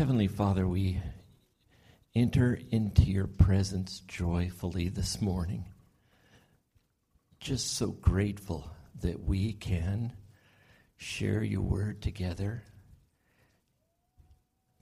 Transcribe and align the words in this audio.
Heavenly 0.00 0.28
Father, 0.28 0.66
we 0.66 0.98
enter 2.14 2.58
into 2.70 3.02
your 3.02 3.26
presence 3.26 4.00
joyfully 4.08 4.88
this 4.88 5.20
morning. 5.20 5.66
Just 7.38 7.74
so 7.76 7.88
grateful 7.88 8.70
that 9.02 9.22
we 9.22 9.52
can 9.52 10.14
share 10.96 11.42
your 11.42 11.60
word 11.60 12.00
together 12.00 12.62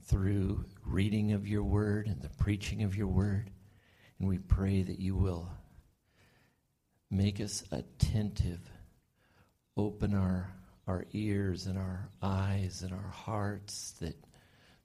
through 0.05 0.63
reading 0.85 1.33
of 1.33 1.45
your 1.45 1.65
word 1.65 2.07
and 2.07 2.21
the 2.21 2.29
preaching 2.29 2.83
of 2.83 2.95
your 2.95 3.07
word. 3.07 3.51
And 4.19 4.29
we 4.29 4.37
pray 4.37 4.83
that 4.83 5.01
you 5.01 5.17
will 5.17 5.51
make 7.11 7.41
us 7.41 7.65
attentive, 7.73 8.61
open 9.75 10.15
our, 10.15 10.53
our 10.87 11.05
ears 11.11 11.65
and 11.65 11.77
our 11.77 12.09
eyes 12.21 12.83
and 12.83 12.93
our 12.93 13.09
hearts 13.09 13.95
that, 13.99 14.15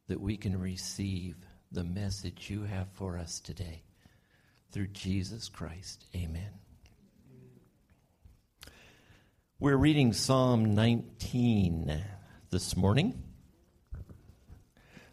that 0.09 0.21
we 0.21 0.37
can 0.37 0.59
receive 0.59 1.37
the 1.73 1.85
message 1.85 2.51
you 2.51 2.65
have 2.65 2.89
for 2.93 3.19
us 3.19 3.41
today. 3.41 3.83
Through 4.71 4.89
Jesus 4.89 5.49
Christ. 5.49 6.05
Amen. 6.15 6.51
We're 9.61 9.77
reading 9.77 10.13
Psalm 10.13 10.75
19 10.75 12.05
this 12.51 12.77
morning. 12.77 13.23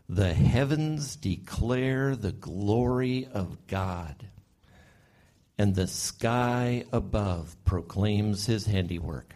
The 0.09 0.33
heavens 0.33 1.15
declare 1.15 2.15
the 2.15 2.33
glory 2.33 3.29
of 3.31 3.65
God, 3.67 4.27
and 5.57 5.73
the 5.73 5.87
sky 5.87 6.83
above 6.91 7.55
proclaims 7.63 8.45
his 8.45 8.65
handiwork. 8.65 9.35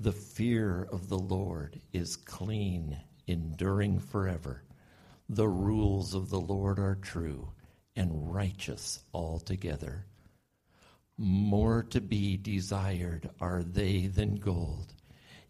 The 0.00 0.12
fear 0.12 0.88
of 0.90 1.08
the 1.08 1.18
Lord 1.18 1.80
is 1.92 2.16
clean, 2.16 2.98
enduring 3.26 4.00
forever. 4.00 4.64
The 5.28 5.48
rules 5.48 6.14
of 6.14 6.30
the 6.30 6.40
Lord 6.40 6.78
are 6.78 6.96
true 6.96 7.52
and 7.94 8.34
righteous 8.34 9.00
altogether. 9.12 10.06
More 11.18 11.82
to 11.90 12.00
be 12.00 12.36
desired 12.38 13.30
are 13.40 13.62
they 13.62 14.06
than 14.06 14.36
gold, 14.36 14.94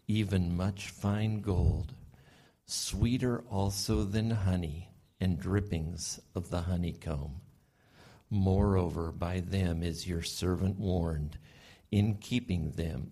even 0.07 0.55
much 0.55 0.89
fine 0.89 1.39
gold 1.39 1.95
sweeter 2.71 3.43
also 3.49 4.03
than 4.05 4.31
honey 4.31 4.89
and 5.19 5.37
drippings 5.37 6.21
of 6.33 6.49
the 6.49 6.61
honeycomb. 6.61 7.41
Moreover, 8.29 9.11
by 9.11 9.41
them 9.41 9.83
is 9.83 10.07
your 10.07 10.21
servant 10.21 10.79
warned. 10.79 11.37
In 11.91 12.15
keeping 12.15 12.71
them, 12.71 13.11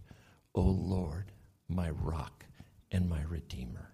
O 0.53 0.61
Lord, 0.61 1.31
my 1.69 1.89
rock 1.91 2.45
and 2.91 3.09
my 3.09 3.21
redeemer. 3.23 3.91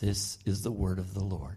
This 0.00 0.38
is 0.44 0.62
the 0.62 0.70
word 0.70 0.98
of 0.98 1.14
the 1.14 1.24
Lord. 1.24 1.56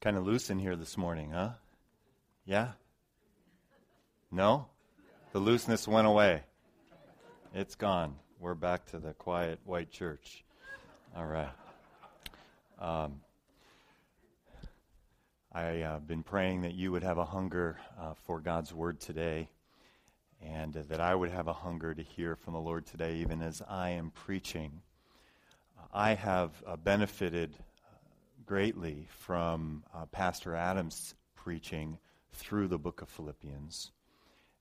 Kind 0.00 0.18
of 0.18 0.26
loose 0.26 0.50
in 0.50 0.58
here 0.58 0.76
this 0.76 0.98
morning, 0.98 1.30
huh? 1.30 1.52
Yeah? 2.44 2.72
No? 4.34 4.66
The 5.30 5.38
looseness 5.38 5.86
went 5.86 6.08
away. 6.08 6.42
It's 7.54 7.76
gone. 7.76 8.16
We're 8.40 8.56
back 8.56 8.84
to 8.86 8.98
the 8.98 9.12
quiet 9.12 9.60
white 9.62 9.92
church. 9.92 10.44
All 11.16 11.24
right. 11.24 11.52
Um, 12.80 13.20
I've 15.52 15.82
uh, 15.82 15.98
been 16.00 16.24
praying 16.24 16.62
that 16.62 16.74
you 16.74 16.90
would 16.90 17.04
have 17.04 17.18
a 17.18 17.24
hunger 17.24 17.78
uh, 17.96 18.14
for 18.26 18.40
God's 18.40 18.74
word 18.74 18.98
today, 18.98 19.50
and 20.42 20.76
uh, 20.76 20.82
that 20.88 21.00
I 21.00 21.14
would 21.14 21.30
have 21.30 21.46
a 21.46 21.52
hunger 21.52 21.94
to 21.94 22.02
hear 22.02 22.34
from 22.34 22.54
the 22.54 22.60
Lord 22.60 22.86
today, 22.86 23.18
even 23.18 23.40
as 23.40 23.62
I 23.68 23.90
am 23.90 24.10
preaching. 24.10 24.82
I 25.92 26.14
have 26.14 26.50
uh, 26.66 26.74
benefited 26.74 27.54
greatly 28.44 29.06
from 29.10 29.84
uh, 29.94 30.06
Pastor 30.06 30.56
Adams' 30.56 31.14
preaching 31.36 31.98
through 32.32 32.66
the 32.66 32.78
book 32.78 33.00
of 33.00 33.08
Philippians. 33.08 33.92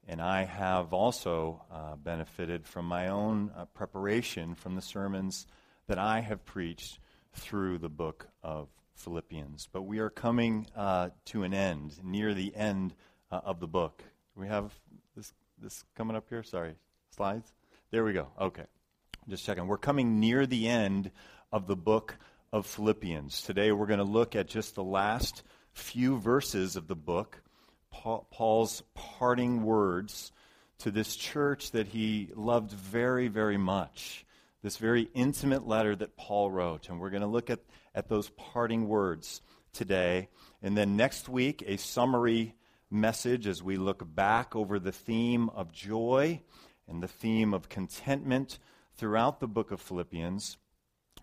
And 0.07 0.21
I 0.21 0.43
have 0.43 0.93
also 0.93 1.63
uh, 1.71 1.95
benefited 1.95 2.65
from 2.65 2.85
my 2.85 3.07
own 3.07 3.51
uh, 3.55 3.65
preparation 3.65 4.55
from 4.55 4.75
the 4.75 4.81
sermons 4.81 5.47
that 5.87 5.97
I 5.97 6.19
have 6.19 6.45
preached 6.45 6.99
through 7.33 7.77
the 7.77 7.89
book 7.89 8.27
of 8.43 8.67
Philippians. 8.95 9.67
But 9.71 9.83
we 9.83 9.99
are 9.99 10.09
coming 10.09 10.67
uh, 10.75 11.09
to 11.25 11.43
an 11.43 11.53
end, 11.53 12.03
near 12.03 12.33
the 12.33 12.55
end 12.55 12.93
uh, 13.31 13.41
of 13.45 13.59
the 13.59 13.67
book. 13.67 14.03
We 14.35 14.47
have 14.47 14.73
this, 15.15 15.33
this 15.57 15.83
coming 15.95 16.15
up 16.15 16.27
here? 16.29 16.43
Sorry, 16.43 16.75
slides? 17.15 17.53
There 17.91 18.03
we 18.03 18.13
go. 18.13 18.27
Okay. 18.39 18.65
Just 19.29 19.45
checking. 19.45 19.67
We're 19.67 19.77
coming 19.77 20.19
near 20.19 20.45
the 20.45 20.67
end 20.67 21.11
of 21.51 21.67
the 21.67 21.75
book 21.75 22.17
of 22.51 22.65
Philippians. 22.65 23.43
Today 23.43 23.71
we're 23.71 23.85
going 23.85 23.99
to 23.99 24.03
look 24.03 24.35
at 24.35 24.47
just 24.47 24.75
the 24.75 24.83
last 24.83 25.43
few 25.71 26.17
verses 26.17 26.75
of 26.75 26.87
the 26.87 26.95
book, 26.95 27.41
Paul's 27.93 28.83
parting 28.93 29.63
words 29.63 30.31
to 30.79 30.91
this 30.91 31.15
church 31.15 31.71
that 31.71 31.87
he 31.87 32.29
loved 32.35 32.71
very, 32.71 33.27
very 33.27 33.57
much. 33.57 34.25
This 34.61 34.77
very 34.77 35.09
intimate 35.13 35.67
letter 35.67 35.95
that 35.95 36.17
Paul 36.17 36.49
wrote. 36.49 36.89
And 36.89 36.99
we're 36.99 37.09
going 37.09 37.21
to 37.21 37.27
look 37.27 37.49
at, 37.49 37.59
at 37.93 38.09
those 38.09 38.29
parting 38.29 38.87
words 38.87 39.41
today. 39.73 40.29
And 40.61 40.77
then 40.77 40.95
next 40.95 41.27
week, 41.27 41.63
a 41.67 41.77
summary 41.77 42.55
message 42.89 43.47
as 43.47 43.61
we 43.61 43.75
look 43.75 44.03
back 44.15 44.55
over 44.55 44.79
the 44.79 44.91
theme 44.91 45.49
of 45.49 45.71
joy 45.71 46.41
and 46.87 47.03
the 47.03 47.07
theme 47.07 47.53
of 47.53 47.67
contentment 47.67 48.59
throughout 48.95 49.39
the 49.39 49.47
book 49.47 49.71
of 49.71 49.81
Philippians. 49.81 50.57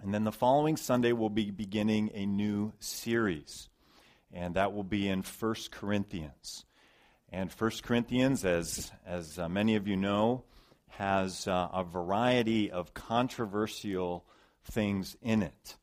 And 0.03 0.13
then 0.13 0.25
the 0.25 0.33
following 0.33 0.77
Sunday, 0.77 1.13
we'll 1.13 1.31
be 1.31 1.51
beginning 1.51 2.11
a 2.15 2.27
new 2.27 2.73
series, 2.79 3.70
and 4.33 4.55
that 4.55 4.73
will 4.73 4.85
be 4.85 5.09
in 5.09 5.23
1 5.23 5.55
Corinthians. 5.71 6.65
And 7.31 7.51
1 7.51 7.71
Corinthians, 7.83 8.45
as, 8.45 8.91
as 9.07 9.39
uh, 9.39 9.49
many 9.49 9.77
of 9.77 9.87
you 9.87 9.97
know, 9.97 10.45
has 10.89 11.47
uh, 11.47 11.69
a 11.73 11.85
variety 11.85 12.71
of 12.71 12.93
controversial 12.93 14.25
things 14.65 15.17
in 15.23 15.43
it. 15.43 15.77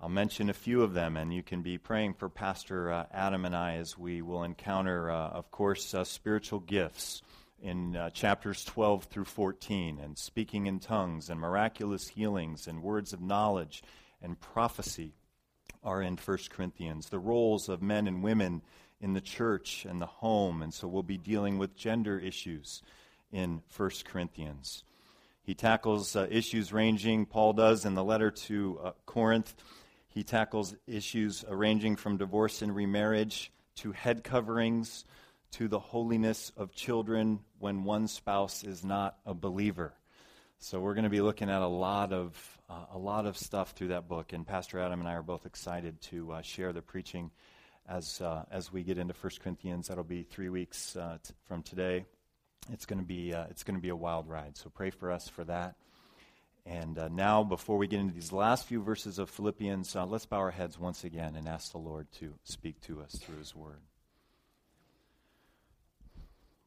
I'll 0.00 0.08
mention 0.08 0.50
a 0.50 0.54
few 0.54 0.82
of 0.82 0.94
them, 0.94 1.16
and 1.16 1.32
you 1.32 1.42
can 1.42 1.62
be 1.62 1.78
praying 1.78 2.14
for 2.14 2.28
Pastor 2.28 2.92
uh, 2.92 3.06
Adam 3.12 3.44
and 3.44 3.56
I 3.56 3.76
as 3.76 3.98
we 3.98 4.22
will 4.22 4.44
encounter, 4.44 5.10
uh, 5.10 5.30
of 5.30 5.50
course, 5.50 5.94
uh, 5.94 6.04
spiritual 6.04 6.60
gifts 6.60 7.22
in 7.60 7.96
uh, 7.96 8.10
chapters 8.10 8.64
12 8.64 9.04
through 9.04 9.24
14, 9.24 9.98
and 9.98 10.18
speaking 10.18 10.66
in 10.66 10.78
tongues, 10.78 11.30
and 11.30 11.40
miraculous 11.40 12.08
healings, 12.08 12.66
and 12.66 12.82
words 12.82 13.12
of 13.12 13.22
knowledge, 13.22 13.82
and 14.20 14.38
prophecy 14.38 15.14
are 15.86 16.02
in 16.02 16.16
1 16.16 16.38
Corinthians. 16.50 17.08
The 17.08 17.18
roles 17.18 17.70
of 17.70 17.80
men 17.80 18.06
and 18.06 18.22
women 18.22 18.60
in 19.00 19.12
the 19.12 19.20
church 19.20 19.86
and 19.88 20.02
the 20.02 20.06
home, 20.06 20.60
and 20.60 20.74
so 20.74 20.88
we'll 20.88 21.02
be 21.02 21.16
dealing 21.16 21.56
with 21.56 21.76
gender 21.76 22.18
issues 22.18 22.82
in 23.32 23.62
1 23.74 23.90
Corinthians. 24.04 24.82
He 25.42 25.54
tackles 25.54 26.16
uh, 26.16 26.26
issues 26.28 26.72
ranging, 26.72 27.24
Paul 27.24 27.52
does 27.52 27.84
in 27.84 27.94
the 27.94 28.02
letter 28.02 28.32
to 28.32 28.80
uh, 28.82 28.90
Corinth, 29.06 29.54
he 30.08 30.24
tackles 30.24 30.74
issues 30.86 31.44
ranging 31.48 31.94
from 31.94 32.16
divorce 32.16 32.62
and 32.62 32.74
remarriage 32.74 33.52
to 33.76 33.92
head 33.92 34.24
coverings 34.24 35.04
to 35.52 35.68
the 35.68 35.78
holiness 35.78 36.50
of 36.56 36.74
children 36.74 37.40
when 37.58 37.84
one 37.84 38.08
spouse 38.08 38.64
is 38.64 38.84
not 38.84 39.18
a 39.24 39.34
believer. 39.34 39.94
So 40.58 40.80
we're 40.80 40.94
going 40.94 41.04
to 41.04 41.10
be 41.10 41.20
looking 41.20 41.50
at 41.50 41.60
a 41.60 41.66
lot 41.66 42.12
of 42.12 42.58
uh, 42.68 42.86
a 42.94 42.98
lot 42.98 43.26
of 43.26 43.36
stuff 43.36 43.72
through 43.72 43.88
that 43.88 44.08
book, 44.08 44.32
and 44.32 44.46
Pastor 44.46 44.80
Adam 44.80 45.00
and 45.00 45.08
I 45.08 45.12
are 45.12 45.22
both 45.22 45.46
excited 45.46 46.00
to 46.02 46.32
uh, 46.32 46.42
share 46.42 46.72
the 46.72 46.82
preaching 46.82 47.30
as 47.88 48.20
uh, 48.20 48.44
as 48.50 48.72
we 48.72 48.82
get 48.82 48.98
into 48.98 49.14
1 49.14 49.32
Corinthians. 49.42 49.88
That'll 49.88 50.02
be 50.02 50.22
three 50.22 50.48
weeks 50.48 50.96
uh, 50.96 51.18
t- 51.22 51.34
from 51.44 51.62
today. 51.62 52.06
It's 52.72 52.86
going 52.86 52.98
to 52.98 53.04
be 53.04 53.34
uh, 53.34 53.44
it's 53.50 53.64
going 53.64 53.76
to 53.76 53.82
be 53.82 53.90
a 53.90 53.96
wild 53.96 54.28
ride. 54.28 54.56
So 54.56 54.70
pray 54.70 54.90
for 54.90 55.12
us 55.12 55.28
for 55.28 55.44
that. 55.44 55.76
And 56.64 56.98
uh, 56.98 57.08
now, 57.08 57.44
before 57.44 57.76
we 57.76 57.86
get 57.86 58.00
into 58.00 58.14
these 58.14 58.32
last 58.32 58.66
few 58.66 58.82
verses 58.82 59.20
of 59.20 59.30
Philippians, 59.30 59.94
let's 59.94 60.26
bow 60.26 60.38
our 60.38 60.50
heads 60.50 60.78
once 60.78 61.04
again 61.04 61.36
and 61.36 61.46
ask 61.46 61.70
the 61.70 61.78
Lord 61.78 62.10
to 62.18 62.34
speak 62.42 62.80
to 62.82 63.02
us 63.02 63.12
through 63.12 63.38
His 63.38 63.54
Word. 63.54 63.82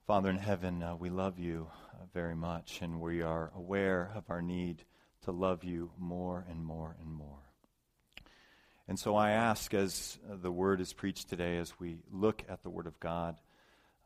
Father 0.09 0.31
in 0.31 0.39
heaven, 0.39 0.81
uh, 0.81 0.95
we 0.95 1.11
love 1.11 1.38
you 1.38 1.67
uh, 1.94 2.03
very 2.15 2.33
much, 2.33 2.79
and 2.81 3.00
we 3.00 3.21
are 3.21 3.51
aware 3.56 4.11
of 4.15 4.23
our 4.27 4.41
need 4.41 4.83
to 5.21 5.31
love 5.31 5.63
you 5.63 5.91
more 6.00 6.47
and 6.50 6.65
more 6.65 6.95
and 7.00 7.13
more. 7.13 7.44
And 8.88 8.97
so 8.97 9.15
I 9.15 9.29
ask, 9.29 9.71
as 9.75 10.17
uh, 10.27 10.35
the 10.41 10.51
word 10.51 10.81
is 10.81 10.94
preached 10.94 11.29
today, 11.29 11.59
as 11.59 11.79
we 11.79 12.00
look 12.11 12.44
at 12.50 12.63
the 12.63 12.71
Word 12.71 12.88
of 12.88 13.00
God, 13.00 13.39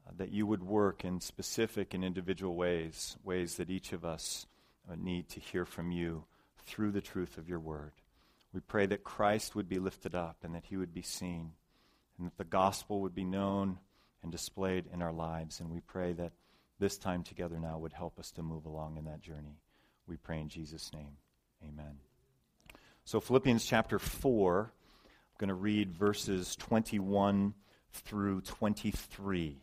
uh, 0.06 0.12
that 0.18 0.34
you 0.34 0.46
would 0.46 0.62
work 0.62 1.06
in 1.06 1.22
specific 1.22 1.94
and 1.94 2.04
individual 2.04 2.58
ways, 2.58 3.16
ways 3.24 3.56
that 3.56 3.70
each 3.70 3.94
of 3.94 4.04
us 4.04 4.46
uh, 4.92 4.96
need 4.98 5.30
to 5.30 5.40
hear 5.40 5.64
from 5.64 5.94
you 5.94 6.26
through 6.66 6.92
the 6.92 7.00
truth 7.00 7.38
of 7.38 7.48
your 7.48 7.62
Word. 7.62 7.94
We 8.52 8.60
pray 8.60 8.88
that 8.88 9.06
Christ 9.06 9.56
would 9.56 9.70
be 9.70 9.80
lifted 9.80 10.16
up 10.16 10.40
and 10.44 10.54
that 10.54 10.66
he 10.66 10.76
would 10.76 10.94
be 10.94 11.02
seen, 11.02 11.52
and 12.18 12.28
that 12.28 12.38
the 12.38 12.44
gospel 12.44 13.00
would 13.00 13.16
be 13.16 13.24
known 13.24 13.80
and 14.24 14.32
displayed 14.32 14.86
in 14.92 15.02
our 15.02 15.14
lives. 15.14 15.60
And 15.60 15.70
we 15.70 15.82
pray 15.82 16.14
that 16.14 16.32
this 16.80 16.98
time 16.98 17.24
together 17.24 17.60
now 17.60 17.78
would 17.78 17.94
help 17.94 18.18
us 18.18 18.32
to 18.32 18.42
move 18.42 18.66
along 18.66 18.98
in 18.98 19.06
that 19.06 19.22
journey. 19.22 19.58
We 20.08 20.18
pray 20.18 20.40
in 20.40 20.50
Jesus' 20.50 20.92
name. 20.94 21.18
Amen. 21.64 21.98
So, 23.06 23.20
Philippians 23.20 23.66
chapter 23.66 24.00
4, 24.00 24.72
I'm 25.04 25.10
going 25.38 25.50
to 25.50 25.54
read 25.54 25.92
verses 25.92 26.56
21 26.56 27.54
through 27.92 28.42
23. 28.42 29.58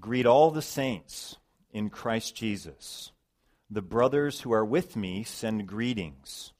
Greet 0.00 0.26
all 0.26 0.50
the 0.50 0.62
saints 0.62 1.36
in 1.72 1.90
Christ 1.90 2.34
Jesus. 2.34 3.12
The 3.70 3.82
brothers 3.82 4.40
who 4.40 4.52
are 4.52 4.64
with 4.64 4.96
me 4.96 5.22
send 5.22 5.66
greetings. 5.66 6.52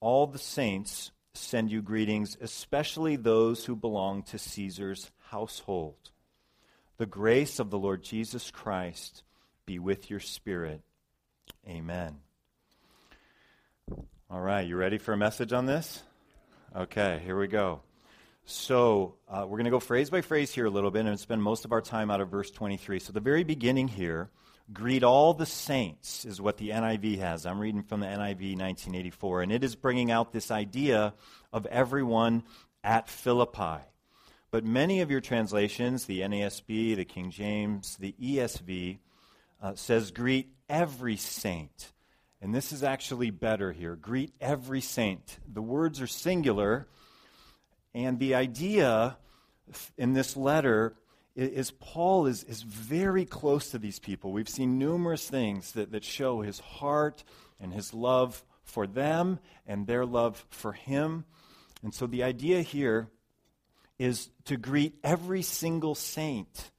All 0.00 0.26
the 0.26 0.38
saints 0.38 1.12
send 1.34 1.70
you 1.70 1.82
greetings, 1.82 2.36
especially 2.40 3.16
those 3.16 3.64
who 3.64 3.76
belong 3.76 4.22
to 4.24 4.38
Caesar's 4.38 5.10
household. 5.32 6.10
The 6.98 7.06
grace 7.06 7.58
of 7.58 7.70
the 7.70 7.78
Lord 7.78 8.02
Jesus 8.02 8.50
Christ 8.50 9.22
be 9.64 9.78
with 9.78 10.10
your 10.10 10.20
spirit. 10.20 10.82
Amen. 11.66 12.18
All 14.30 14.40
right, 14.42 14.66
you 14.66 14.76
ready 14.76 14.98
for 14.98 15.14
a 15.14 15.16
message 15.16 15.54
on 15.54 15.64
this? 15.64 16.02
Okay, 16.76 17.18
here 17.24 17.38
we 17.38 17.48
go. 17.48 17.80
So, 18.44 19.14
uh, 19.26 19.46
we're 19.48 19.56
going 19.56 19.64
to 19.64 19.70
go 19.70 19.80
phrase 19.80 20.10
by 20.10 20.20
phrase 20.20 20.52
here 20.52 20.66
a 20.66 20.70
little 20.70 20.90
bit 20.90 21.06
and 21.06 21.18
spend 21.18 21.42
most 21.42 21.64
of 21.64 21.72
our 21.72 21.80
time 21.80 22.10
out 22.10 22.20
of 22.20 22.28
verse 22.28 22.50
23. 22.50 22.98
So, 22.98 23.14
the 23.14 23.20
very 23.20 23.42
beginning 23.42 23.88
here, 23.88 24.28
greet 24.70 25.02
all 25.02 25.32
the 25.32 25.46
saints, 25.46 26.26
is 26.26 26.42
what 26.42 26.58
the 26.58 26.70
NIV 26.70 27.20
has. 27.20 27.46
I'm 27.46 27.58
reading 27.58 27.84
from 27.84 28.00
the 28.00 28.06
NIV 28.06 28.58
1984, 28.58 29.42
and 29.42 29.52
it 29.52 29.64
is 29.64 29.76
bringing 29.76 30.10
out 30.10 30.32
this 30.32 30.50
idea 30.50 31.14
of 31.54 31.64
everyone 31.66 32.42
at 32.84 33.08
Philippi. 33.08 33.80
But 34.52 34.66
many 34.66 35.00
of 35.00 35.10
your 35.10 35.22
translations, 35.22 36.04
the 36.04 36.20
NASB, 36.20 36.94
the 36.94 37.06
King 37.06 37.30
James, 37.30 37.96
the 37.96 38.14
ESV, 38.22 38.98
uh, 39.62 39.74
says, 39.76 40.10
Greet 40.10 40.50
every 40.68 41.16
saint. 41.16 41.90
And 42.42 42.54
this 42.54 42.70
is 42.70 42.82
actually 42.82 43.30
better 43.30 43.72
here. 43.72 43.96
Greet 43.96 44.34
every 44.42 44.82
saint. 44.82 45.38
The 45.50 45.62
words 45.62 46.02
are 46.02 46.06
singular, 46.06 46.86
and 47.94 48.18
the 48.18 48.34
idea 48.34 49.16
in 49.96 50.12
this 50.12 50.36
letter 50.36 50.96
is 51.34 51.70
Paul 51.70 52.26
is, 52.26 52.44
is 52.44 52.60
very 52.60 53.24
close 53.24 53.70
to 53.70 53.78
these 53.78 53.98
people. 53.98 54.32
We've 54.32 54.50
seen 54.50 54.78
numerous 54.78 55.30
things 55.30 55.72
that, 55.72 55.92
that 55.92 56.04
show 56.04 56.42
his 56.42 56.58
heart 56.58 57.24
and 57.58 57.72
his 57.72 57.94
love 57.94 58.44
for 58.64 58.86
them 58.86 59.38
and 59.66 59.86
their 59.86 60.04
love 60.04 60.44
for 60.50 60.74
him. 60.74 61.24
And 61.82 61.94
so 61.94 62.06
the 62.06 62.22
idea 62.22 62.60
here 62.60 63.08
is 64.02 64.30
to 64.46 64.56
greet 64.56 64.98
every 65.04 65.42
single 65.42 65.94
saint 65.94 66.72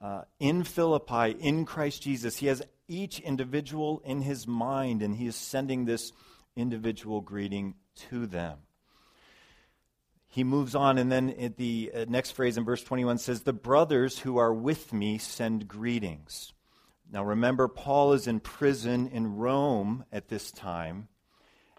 uh, 0.00 0.22
in 0.40 0.64
Philippi, 0.64 1.30
in 1.38 1.64
Christ 1.64 2.02
Jesus. 2.02 2.36
He 2.36 2.46
has 2.46 2.62
each 2.88 3.20
individual 3.20 4.02
in 4.04 4.22
his 4.22 4.46
mind, 4.48 5.00
and 5.00 5.14
he 5.14 5.28
is 5.28 5.36
sending 5.36 5.84
this 5.84 6.12
individual 6.56 7.20
greeting 7.20 7.74
to 8.10 8.26
them. 8.26 8.58
He 10.26 10.42
moves 10.42 10.74
on, 10.74 10.98
and 10.98 11.12
then 11.12 11.30
at 11.30 11.56
the 11.56 11.92
uh, 11.94 12.04
next 12.08 12.32
phrase 12.32 12.58
in 12.58 12.64
verse 12.64 12.82
21 12.82 13.18
says, 13.18 13.42
The 13.42 13.52
brothers 13.52 14.18
who 14.18 14.36
are 14.38 14.52
with 14.52 14.92
me 14.92 15.18
send 15.18 15.68
greetings. 15.68 16.52
Now 17.10 17.24
remember, 17.24 17.68
Paul 17.68 18.14
is 18.14 18.26
in 18.26 18.40
prison 18.40 19.08
in 19.08 19.36
Rome 19.36 20.04
at 20.12 20.28
this 20.28 20.50
time, 20.50 21.06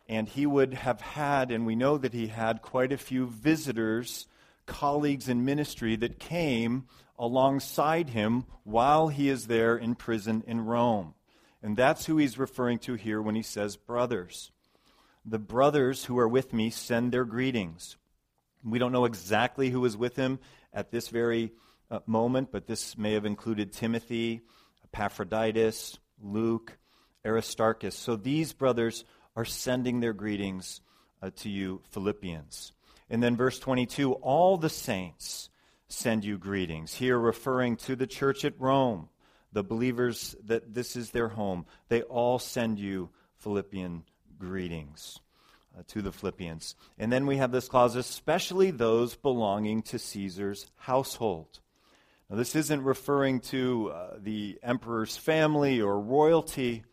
and 0.08 0.28
he 0.28 0.46
would 0.46 0.74
have 0.74 1.02
had, 1.02 1.52
and 1.52 1.66
we 1.66 1.76
know 1.76 1.98
that 1.98 2.14
he 2.14 2.28
had, 2.28 2.62
quite 2.62 2.94
a 2.94 2.98
few 2.98 3.28
visitors 3.28 4.26
colleagues 4.70 5.28
in 5.28 5.44
ministry 5.44 5.98
that 5.98 6.20
came 6.20 6.86
alongside 7.18 8.12
him 8.12 8.46
while 8.64 9.10
he 9.10 9.28
is 9.28 9.48
there 9.48 9.76
in 9.76 9.96
prison 9.96 10.44
in 10.48 10.62
Rome. 10.62 11.16
And 11.62 11.76
that's 11.76 12.06
who 12.06 12.18
he's 12.18 12.38
referring 12.38 12.80
to 12.80 12.94
here 12.94 13.22
when 13.22 13.36
he 13.36 13.42
says 13.42 13.76
brothers. 13.76 14.52
The 15.26 15.40
brothers 15.40 16.06
who 16.06 16.18
are 16.18 16.28
with 16.28 16.54
me 16.54 16.70
send 16.70 17.12
their 17.12 17.26
greetings. 17.26 17.98
We 18.64 18.80
don't 18.80 18.94
know 18.94 19.06
exactly 19.06 19.70
who 19.70 19.82
was 19.82 19.98
with 19.98 20.16
him 20.16 20.40
at 20.74 20.92
this 20.92 21.10
very 21.10 21.52
uh, 21.92 22.00
moment, 22.06 22.52
but 22.52 22.68
this 22.68 22.98
may 22.98 23.14
have 23.14 23.26
included 23.26 23.74
Timothy, 23.74 24.42
Epaphroditus, 24.86 25.98
Luke, 26.22 26.78
Aristarchus. 27.26 27.96
So 27.96 28.16
these 28.16 28.54
brothers 28.54 29.04
are 29.36 29.46
sending 29.46 30.00
their 30.00 30.14
greetings 30.14 30.82
uh, 31.22 31.32
to 31.38 31.50
you, 31.50 31.82
Philippians. 31.92 32.72
And 33.10 33.24
then 33.24 33.36
verse 33.36 33.60
22 33.60 34.14
all 34.14 34.58
the 34.58 34.70
saints 34.70 35.50
send 35.88 36.24
you 36.24 36.38
greetings. 36.38 36.94
Here, 36.94 37.18
referring 37.18 37.76
to 37.78 37.96
the 37.96 38.08
church 38.08 38.46
at 38.46 38.60
Rome, 38.60 39.10
the 39.52 39.64
believers 39.64 40.36
that 40.46 40.74
this 40.74 40.96
is 40.96 41.12
their 41.12 41.30
home. 41.30 41.66
They 41.88 42.04
all 42.04 42.40
send 42.40 42.80
you 42.80 43.10
Philippian 43.38 44.04
greetings 44.38 45.20
uh, 45.78 45.84
to 45.88 46.02
the 46.02 46.12
Philippians. 46.12 46.76
And 46.98 47.12
then 47.12 47.26
we 47.26 47.38
have 47.38 47.52
this 47.52 47.68
clause, 47.68 47.96
especially 47.96 48.72
those 48.72 49.16
belonging 49.16 49.82
to 49.84 50.00
Caesar's 50.00 50.68
household. 50.76 51.60
Now, 52.30 52.36
this 52.38 52.56
isn't 52.56 52.84
referring 52.84 53.40
to 53.42 53.92
uh, 53.92 54.18
the 54.20 54.60
emperor's 54.62 55.18
family 55.18 55.82
or 55.82 56.00
royalty, 56.00 56.84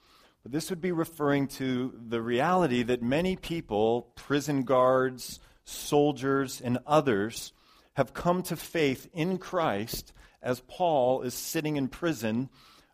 but 0.43 0.53
this 0.53 0.71
would 0.71 0.81
be 0.81 0.93
referring 0.93 1.49
to 1.49 1.93
the 2.09 2.23
reality 2.23 2.83
that 2.85 3.03
many 3.03 3.37
people, 3.37 4.13
prison 4.15 4.63
guards, 4.63 5.41
soldiers, 5.67 6.61
and 6.61 6.79
others 6.87 7.53
have 7.95 8.15
come 8.15 8.43
to 8.45 8.57
faith 8.57 9.09
in 9.13 9.37
Christ 9.37 10.13
as 10.41 10.61
Paul 10.61 11.23
is 11.23 11.35
sitting 11.35 11.77
in 11.77 11.89
prison 11.89 12.49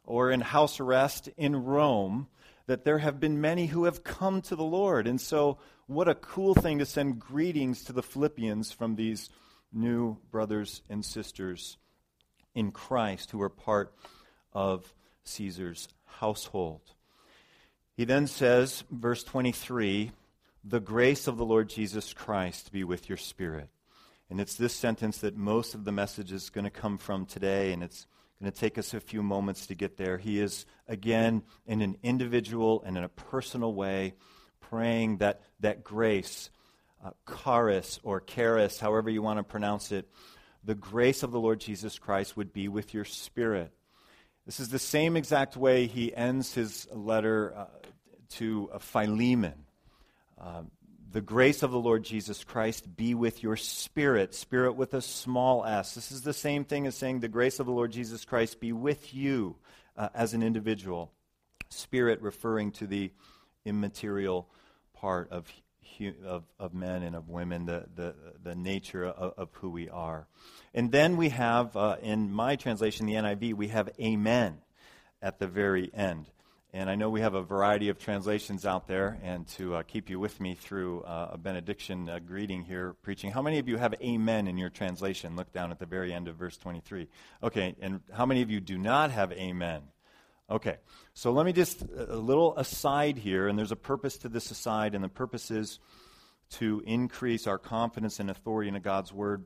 or 0.04 0.30
in 0.30 0.40
house 0.40 0.80
arrest 0.80 1.28
in 1.36 1.64
Rome, 1.64 2.26
that 2.66 2.84
there 2.84 2.98
have 2.98 3.20
been 3.20 3.40
many 3.40 3.66
who 3.66 3.84
have 3.84 4.02
come 4.02 4.40
to 4.42 4.56
the 4.56 4.64
Lord. 4.64 5.06
And 5.06 5.20
so, 5.20 5.58
what 5.86 6.08
a 6.08 6.14
cool 6.14 6.54
thing 6.54 6.78
to 6.78 6.86
send 6.86 7.20
greetings 7.20 7.84
to 7.84 7.92
the 7.92 8.02
Philippians 8.02 8.72
from 8.72 8.96
these 8.96 9.28
new 9.72 10.16
brothers 10.30 10.82
and 10.88 11.04
sisters 11.04 11.76
in 12.54 12.72
Christ 12.72 13.30
who 13.30 13.42
are 13.42 13.48
part 13.48 13.92
of 14.52 14.94
Caesar's 15.24 15.88
household. 16.04 16.80
He 17.96 18.04
then 18.04 18.26
says, 18.26 18.84
verse 18.90 19.22
23, 19.24 20.12
the 20.64 20.80
grace 20.80 21.26
of 21.26 21.36
the 21.36 21.44
Lord 21.44 21.68
Jesus 21.68 22.12
Christ 22.12 22.70
be 22.70 22.84
with 22.84 23.08
your 23.08 23.18
spirit. 23.18 23.68
And 24.30 24.40
it's 24.40 24.54
this 24.54 24.74
sentence 24.74 25.18
that 25.18 25.36
most 25.36 25.74
of 25.74 25.84
the 25.84 25.92
message 25.92 26.32
is 26.32 26.50
going 26.50 26.64
to 26.64 26.70
come 26.70 26.98
from 26.98 27.26
today, 27.26 27.72
and 27.72 27.82
it's 27.82 28.06
going 28.40 28.50
to 28.50 28.58
take 28.58 28.78
us 28.78 28.94
a 28.94 29.00
few 29.00 29.22
moments 29.22 29.66
to 29.66 29.74
get 29.74 29.96
there. 29.96 30.18
He 30.18 30.40
is, 30.40 30.64
again, 30.88 31.42
in 31.66 31.82
an 31.82 31.98
individual 32.02 32.82
and 32.86 32.96
in 32.96 33.04
a 33.04 33.08
personal 33.08 33.74
way, 33.74 34.14
praying 34.60 35.18
that, 35.18 35.42
that 35.60 35.84
grace, 35.84 36.50
uh, 37.04 37.10
charis 37.42 38.00
or 38.02 38.20
charis, 38.20 38.78
however 38.78 39.10
you 39.10 39.20
want 39.20 39.38
to 39.38 39.42
pronounce 39.44 39.92
it, 39.92 40.08
the 40.64 40.74
grace 40.76 41.22
of 41.22 41.32
the 41.32 41.40
Lord 41.40 41.60
Jesus 41.60 41.98
Christ 41.98 42.36
would 42.36 42.52
be 42.52 42.68
with 42.68 42.94
your 42.94 43.04
spirit. 43.04 43.72
This 44.46 44.60
is 44.60 44.68
the 44.68 44.78
same 44.78 45.16
exact 45.16 45.56
way 45.56 45.86
he 45.86 46.14
ends 46.14 46.54
his 46.54 46.88
letter 46.92 47.52
uh, 47.56 47.66
to 48.30 48.70
uh, 48.72 48.78
Philemon. 48.78 49.66
Uh, 50.40 50.62
the 51.12 51.20
grace 51.20 51.62
of 51.62 51.70
the 51.70 51.78
Lord 51.78 52.04
Jesus 52.04 52.42
Christ 52.42 52.96
be 52.96 53.14
with 53.14 53.42
your 53.42 53.56
spirit, 53.56 54.34
spirit 54.34 54.72
with 54.72 54.94
a 54.94 55.02
small 55.02 55.64
s. 55.64 55.94
This 55.94 56.10
is 56.10 56.22
the 56.22 56.32
same 56.32 56.64
thing 56.64 56.86
as 56.86 56.96
saying 56.96 57.20
the 57.20 57.28
grace 57.28 57.60
of 57.60 57.66
the 57.66 57.72
Lord 57.72 57.92
Jesus 57.92 58.24
Christ 58.24 58.60
be 58.60 58.72
with 58.72 59.12
you 59.12 59.56
uh, 59.96 60.08
as 60.14 60.32
an 60.32 60.42
individual. 60.42 61.12
Spirit 61.68 62.22
referring 62.22 62.72
to 62.72 62.86
the 62.86 63.12
immaterial 63.66 64.48
part 64.94 65.30
of, 65.30 65.52
of, 66.24 66.44
of 66.58 66.72
men 66.72 67.02
and 67.02 67.14
of 67.14 67.28
women, 67.28 67.66
the, 67.66 67.84
the, 67.94 68.14
the 68.42 68.54
nature 68.54 69.04
of, 69.04 69.34
of 69.36 69.48
who 69.54 69.68
we 69.68 69.90
are. 69.90 70.26
And 70.72 70.90
then 70.90 71.18
we 71.18 71.28
have, 71.28 71.76
uh, 71.76 71.96
in 72.00 72.32
my 72.32 72.56
translation, 72.56 73.04
the 73.04 73.14
NIV, 73.14 73.54
we 73.54 73.68
have 73.68 73.90
amen 74.00 74.58
at 75.20 75.38
the 75.38 75.46
very 75.46 75.90
end. 75.92 76.26
And 76.74 76.88
I 76.88 76.94
know 76.94 77.10
we 77.10 77.20
have 77.20 77.34
a 77.34 77.42
variety 77.42 77.90
of 77.90 77.98
translations 77.98 78.64
out 78.64 78.86
there, 78.86 79.18
and 79.22 79.46
to 79.48 79.74
uh, 79.74 79.82
keep 79.82 80.08
you 80.08 80.18
with 80.18 80.40
me 80.40 80.54
through 80.54 81.02
uh, 81.02 81.32
a 81.32 81.38
benediction 81.38 82.08
uh, 82.08 82.18
greeting 82.18 82.64
here, 82.64 82.94
preaching, 83.02 83.30
how 83.30 83.42
many 83.42 83.58
of 83.58 83.68
you 83.68 83.76
have 83.76 83.94
amen 84.02 84.48
in 84.48 84.56
your 84.56 84.70
translation? 84.70 85.36
Look 85.36 85.52
down 85.52 85.70
at 85.70 85.78
the 85.78 85.84
very 85.84 86.14
end 86.14 86.28
of 86.28 86.36
verse 86.36 86.56
23. 86.56 87.08
Okay, 87.42 87.76
and 87.82 88.00
how 88.10 88.24
many 88.24 88.40
of 88.40 88.50
you 88.50 88.58
do 88.58 88.78
not 88.78 89.10
have 89.10 89.32
amen? 89.32 89.82
Okay, 90.48 90.78
so 91.12 91.30
let 91.30 91.44
me 91.44 91.52
just, 91.52 91.82
a 91.82 92.16
little 92.16 92.56
aside 92.56 93.18
here, 93.18 93.48
and 93.48 93.58
there's 93.58 93.72
a 93.72 93.76
purpose 93.76 94.16
to 94.18 94.30
this 94.30 94.50
aside, 94.50 94.94
and 94.94 95.04
the 95.04 95.10
purpose 95.10 95.50
is 95.50 95.78
to 96.52 96.82
increase 96.86 97.46
our 97.46 97.58
confidence 97.58 98.18
and 98.18 98.30
authority 98.30 98.70
in 98.70 98.80
God's 98.80 99.12
word. 99.12 99.44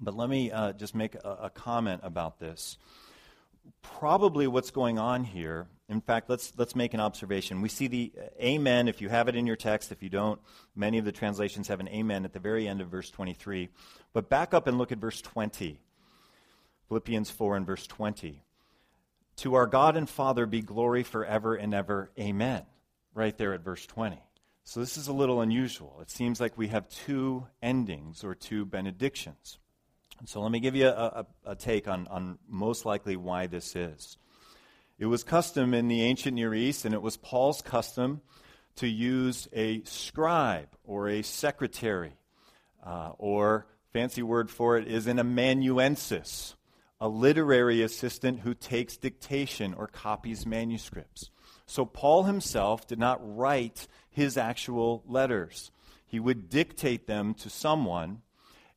But 0.00 0.16
let 0.16 0.28
me 0.28 0.50
uh, 0.50 0.72
just 0.72 0.96
make 0.96 1.14
a, 1.14 1.38
a 1.42 1.50
comment 1.50 2.00
about 2.02 2.40
this 2.40 2.76
probably 3.82 4.46
what's 4.46 4.70
going 4.70 4.98
on 4.98 5.24
here. 5.24 5.68
In 5.88 6.00
fact, 6.00 6.28
let's, 6.28 6.52
let's 6.56 6.74
make 6.74 6.94
an 6.94 7.00
observation. 7.00 7.62
We 7.62 7.68
see 7.68 7.86
the 7.86 8.12
uh, 8.18 8.42
amen, 8.42 8.88
if 8.88 9.00
you 9.00 9.08
have 9.08 9.28
it 9.28 9.36
in 9.36 9.46
your 9.46 9.56
text. 9.56 9.92
If 9.92 10.02
you 10.02 10.08
don't, 10.08 10.40
many 10.74 10.98
of 10.98 11.04
the 11.04 11.12
translations 11.12 11.68
have 11.68 11.78
an 11.78 11.88
amen 11.88 12.24
at 12.24 12.32
the 12.32 12.40
very 12.40 12.66
end 12.66 12.80
of 12.80 12.88
verse 12.88 13.10
23. 13.10 13.68
But 14.12 14.28
back 14.28 14.52
up 14.52 14.66
and 14.66 14.78
look 14.78 14.90
at 14.90 14.98
verse 14.98 15.20
20. 15.20 15.78
Philippians 16.88 17.30
4 17.30 17.56
and 17.56 17.66
verse 17.66 17.86
20. 17.86 18.42
To 19.36 19.54
our 19.54 19.66
God 19.66 19.96
and 19.96 20.08
Father 20.08 20.46
be 20.46 20.60
glory 20.60 21.02
forever 21.02 21.54
and 21.54 21.72
ever. 21.72 22.10
Amen. 22.18 22.62
Right 23.14 23.36
there 23.36 23.54
at 23.54 23.62
verse 23.62 23.86
20. 23.86 24.18
So 24.64 24.80
this 24.80 24.96
is 24.96 25.06
a 25.06 25.12
little 25.12 25.40
unusual. 25.40 25.98
It 26.02 26.10
seems 26.10 26.40
like 26.40 26.58
we 26.58 26.68
have 26.68 26.88
two 26.88 27.46
endings 27.62 28.24
or 28.24 28.34
two 28.34 28.64
benedictions. 28.64 29.58
So 30.24 30.40
let 30.40 30.50
me 30.50 30.58
give 30.58 30.74
you 30.74 30.88
a, 30.88 30.90
a, 30.90 31.26
a, 31.52 31.54
take 31.54 31.86
on, 31.86 32.08
on 32.08 32.38
most 32.48 32.84
likely 32.84 33.16
why 33.16 33.46
this 33.46 33.76
is. 33.76 34.16
It 34.98 35.06
was 35.06 35.24
custom 35.24 35.74
in 35.74 35.88
the 35.88 36.02
ancient 36.02 36.36
Near 36.36 36.54
East, 36.54 36.86
and 36.86 36.94
it 36.94 37.02
was 37.02 37.18
Paul's 37.18 37.60
custom 37.60 38.22
to 38.76 38.88
use 38.88 39.46
a 39.52 39.82
scribe 39.84 40.68
or 40.84 41.08
a 41.08 41.20
secretary, 41.20 42.14
uh, 42.82 43.12
or 43.18 43.66
fancy 43.92 44.22
word 44.22 44.50
for 44.50 44.78
it 44.78 44.88
is 44.88 45.06
an 45.06 45.18
amanuensis, 45.18 46.56
a 46.98 47.08
literary 47.08 47.82
assistant 47.82 48.40
who 48.40 48.54
takes 48.54 48.96
dictation 48.96 49.74
or 49.74 49.86
copies 49.86 50.46
manuscripts. 50.46 51.30
So 51.66 51.84
Paul 51.84 52.22
himself 52.22 52.86
did 52.86 52.98
not 52.98 53.20
write 53.22 53.88
his 54.08 54.38
actual 54.38 55.02
letters. 55.06 55.70
He 56.06 56.20
would 56.20 56.48
dictate 56.48 57.06
them 57.06 57.34
to 57.34 57.50
someone 57.50 58.22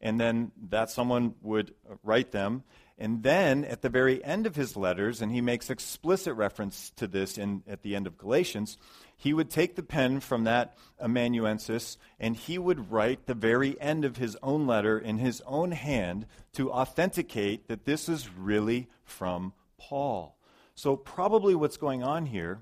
and 0.01 0.19
then 0.19 0.51
that 0.69 0.89
someone 0.89 1.35
would 1.41 1.73
write 2.03 2.31
them. 2.31 2.63
And 3.01 3.23
then 3.23 3.63
at 3.63 3.81
the 3.81 3.87
very 3.87 4.21
end 4.25 4.45
of 4.45 4.57
his 4.57 4.75
letters, 4.75 5.21
and 5.21 5.31
he 5.31 5.39
makes 5.39 5.69
explicit 5.69 6.35
reference 6.35 6.91
to 6.97 7.07
this 7.07 7.37
in, 7.37 7.63
at 7.65 7.81
the 7.81 7.95
end 7.95 8.07
of 8.07 8.17
Galatians, 8.17 8.77
he 9.15 9.33
would 9.33 9.49
take 9.49 9.77
the 9.77 9.83
pen 9.83 10.19
from 10.19 10.43
that 10.43 10.77
amanuensis 10.99 11.97
and 12.19 12.35
he 12.35 12.57
would 12.57 12.91
write 12.91 13.25
the 13.25 13.33
very 13.33 13.79
end 13.79 14.03
of 14.03 14.17
his 14.17 14.35
own 14.43 14.67
letter 14.67 14.99
in 14.99 15.17
his 15.17 15.41
own 15.47 15.71
hand 15.71 16.25
to 16.53 16.71
authenticate 16.71 17.69
that 17.69 17.85
this 17.85 18.09
is 18.09 18.29
really 18.33 18.89
from 19.05 19.53
Paul. 19.77 20.37
So, 20.75 20.97
probably 20.97 21.55
what's 21.55 21.77
going 21.77 22.03
on 22.03 22.25
here 22.25 22.59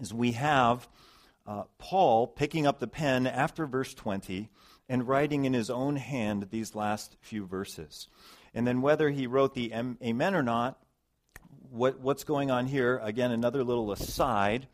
is 0.00 0.12
we 0.12 0.32
have 0.32 0.88
uh, 1.46 1.64
Paul 1.78 2.26
picking 2.26 2.66
up 2.66 2.80
the 2.80 2.86
pen 2.86 3.26
after 3.26 3.66
verse 3.66 3.92
20 3.92 4.50
and 4.88 5.06
writing 5.06 5.44
in 5.44 5.52
his 5.52 5.68
own 5.68 5.96
hand 5.96 6.48
these 6.50 6.74
last 6.74 7.16
few 7.20 7.46
verses. 7.46 8.08
And 8.56 8.66
then 8.66 8.80
whether 8.80 9.10
he 9.10 9.26
wrote 9.26 9.52
the 9.52 9.70
Amen 10.02 10.34
or 10.34 10.42
not, 10.42 10.78
what, 11.70 12.00
what's 12.00 12.24
going 12.24 12.50
on 12.50 12.66
here, 12.66 12.98
again, 13.02 13.30
another 13.30 13.62
little 13.62 13.92
aside, 13.92 14.66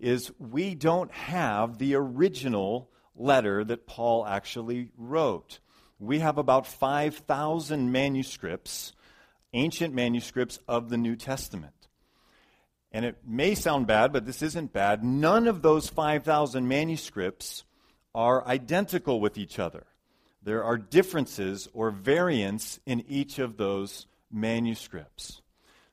is 0.00 0.32
we 0.40 0.74
don't 0.74 1.12
have 1.12 1.78
the 1.78 1.94
original 1.94 2.90
letter 3.14 3.62
that 3.62 3.86
Paul 3.86 4.26
actually 4.26 4.90
wrote. 4.98 5.60
We 6.00 6.18
have 6.18 6.38
about 6.38 6.66
5,000 6.66 7.92
manuscripts, 7.92 8.94
ancient 9.52 9.94
manuscripts 9.94 10.58
of 10.66 10.88
the 10.88 10.98
New 10.98 11.14
Testament. 11.14 11.86
And 12.90 13.04
it 13.04 13.18
may 13.24 13.54
sound 13.54 13.86
bad, 13.86 14.12
but 14.12 14.26
this 14.26 14.42
isn't 14.42 14.72
bad. 14.72 15.04
None 15.04 15.46
of 15.46 15.62
those 15.62 15.88
5,000 15.88 16.66
manuscripts 16.66 17.62
are 18.12 18.44
identical 18.48 19.20
with 19.20 19.38
each 19.38 19.60
other. 19.60 19.86
There 20.42 20.64
are 20.64 20.78
differences 20.78 21.68
or 21.72 21.90
variants 21.90 22.80
in 22.86 23.04
each 23.08 23.38
of 23.38 23.56
those 23.56 24.06
manuscripts. 24.30 25.42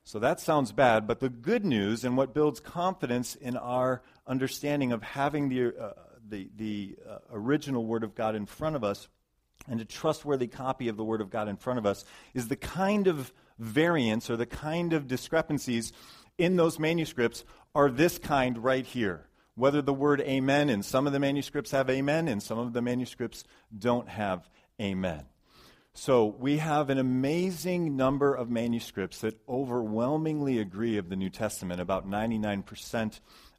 So 0.04 0.18
that 0.20 0.40
sounds 0.40 0.72
bad, 0.72 1.06
but 1.06 1.20
the 1.20 1.28
good 1.28 1.66
news 1.66 2.02
and 2.02 2.16
what 2.16 2.32
builds 2.32 2.60
confidence 2.60 3.34
in 3.34 3.58
our 3.58 4.00
understanding 4.26 4.92
of 4.92 5.02
having 5.02 5.50
the, 5.50 5.78
uh, 5.78 5.92
the, 6.26 6.48
the 6.56 6.96
uh, 7.06 7.18
original 7.30 7.84
Word 7.84 8.04
of 8.04 8.14
God 8.14 8.34
in 8.34 8.46
front 8.46 8.74
of 8.74 8.82
us 8.82 9.08
and 9.68 9.80
a 9.82 9.84
trustworthy 9.84 10.46
copy 10.46 10.88
of 10.88 10.96
the 10.96 11.04
Word 11.04 11.20
of 11.20 11.28
God 11.28 11.46
in 11.48 11.56
front 11.56 11.78
of 11.78 11.84
us 11.84 12.06
is 12.32 12.48
the 12.48 12.56
kind 12.56 13.06
of 13.06 13.34
variance 13.58 14.30
or 14.30 14.36
the 14.38 14.46
kind 14.46 14.94
of 14.94 15.06
discrepancies 15.08 15.92
in 16.38 16.56
those 16.56 16.78
manuscripts 16.78 17.44
are 17.74 17.90
this 17.90 18.16
kind 18.18 18.56
right 18.64 18.86
here 18.86 19.27
whether 19.58 19.82
the 19.82 19.92
word 19.92 20.20
amen 20.20 20.70
in 20.70 20.82
some 20.82 21.06
of 21.06 21.12
the 21.12 21.18
manuscripts 21.18 21.72
have 21.72 21.90
amen 21.90 22.28
and 22.28 22.42
some 22.42 22.58
of 22.58 22.72
the 22.72 22.80
manuscripts 22.80 23.44
don't 23.76 24.08
have 24.08 24.48
amen. 24.80 25.24
So 25.94 26.26
we 26.26 26.58
have 26.58 26.90
an 26.90 26.98
amazing 26.98 27.96
number 27.96 28.32
of 28.32 28.48
manuscripts 28.48 29.22
that 29.22 29.40
overwhelmingly 29.48 30.60
agree 30.60 30.96
of 30.96 31.08
the 31.08 31.16
New 31.16 31.28
Testament. 31.28 31.80
About 31.80 32.08
99% 32.08 33.18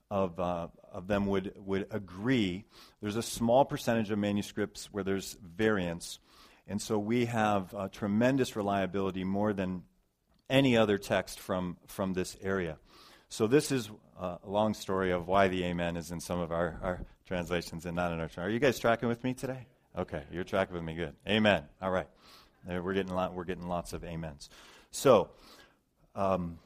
of, 0.09 0.39
uh, 0.39 0.67
of 0.89 1.07
them 1.07 1.25
would, 1.25 1.53
would 1.57 1.87
agree. 1.91 2.63
There's 3.01 3.17
a 3.17 3.21
small 3.21 3.65
percentage 3.65 4.09
of 4.09 4.19
manuscripts 4.19 4.87
where 4.93 5.03
there's 5.03 5.35
variance. 5.43 6.19
And 6.65 6.81
so 6.81 6.97
we 6.97 7.25
have 7.25 7.75
uh, 7.75 7.89
tremendous 7.89 8.55
reliability 8.55 9.25
more 9.25 9.51
than 9.51 9.83
any 10.49 10.77
other 10.77 10.97
text 10.97 11.41
from, 11.41 11.75
from 11.87 12.13
this 12.13 12.37
area. 12.41 12.77
So 13.27 13.47
this 13.47 13.71
is 13.71 13.89
uh, 14.19 14.37
a 14.43 14.49
long 14.49 14.73
story 14.73 15.11
of 15.11 15.27
why 15.27 15.47
the 15.47 15.63
amen 15.63 15.95
is 15.95 16.11
in 16.11 16.19
some 16.19 16.39
of 16.39 16.51
our, 16.51 16.77
our 16.83 17.05
translations 17.25 17.85
and 17.85 17.95
not 17.95 18.11
in 18.11 18.19
our. 18.19 18.29
Are 18.37 18.49
you 18.49 18.59
guys 18.59 18.77
tracking 18.77 19.07
with 19.07 19.23
me 19.23 19.33
today? 19.33 19.65
Okay, 19.97 20.23
you're 20.31 20.43
tracking 20.43 20.75
with 20.75 20.83
me. 20.83 20.93
Good. 20.93 21.15
Amen. 21.27 21.63
All 21.81 21.91
right. 21.91 22.07
We're 22.67 22.93
getting 22.93 23.13
lot, 23.13 23.33
we're 23.33 23.45
getting 23.45 23.67
lots 23.67 23.93
of 23.93 24.03
amens. 24.03 24.49
So, 24.91 25.29
um, 26.13 26.59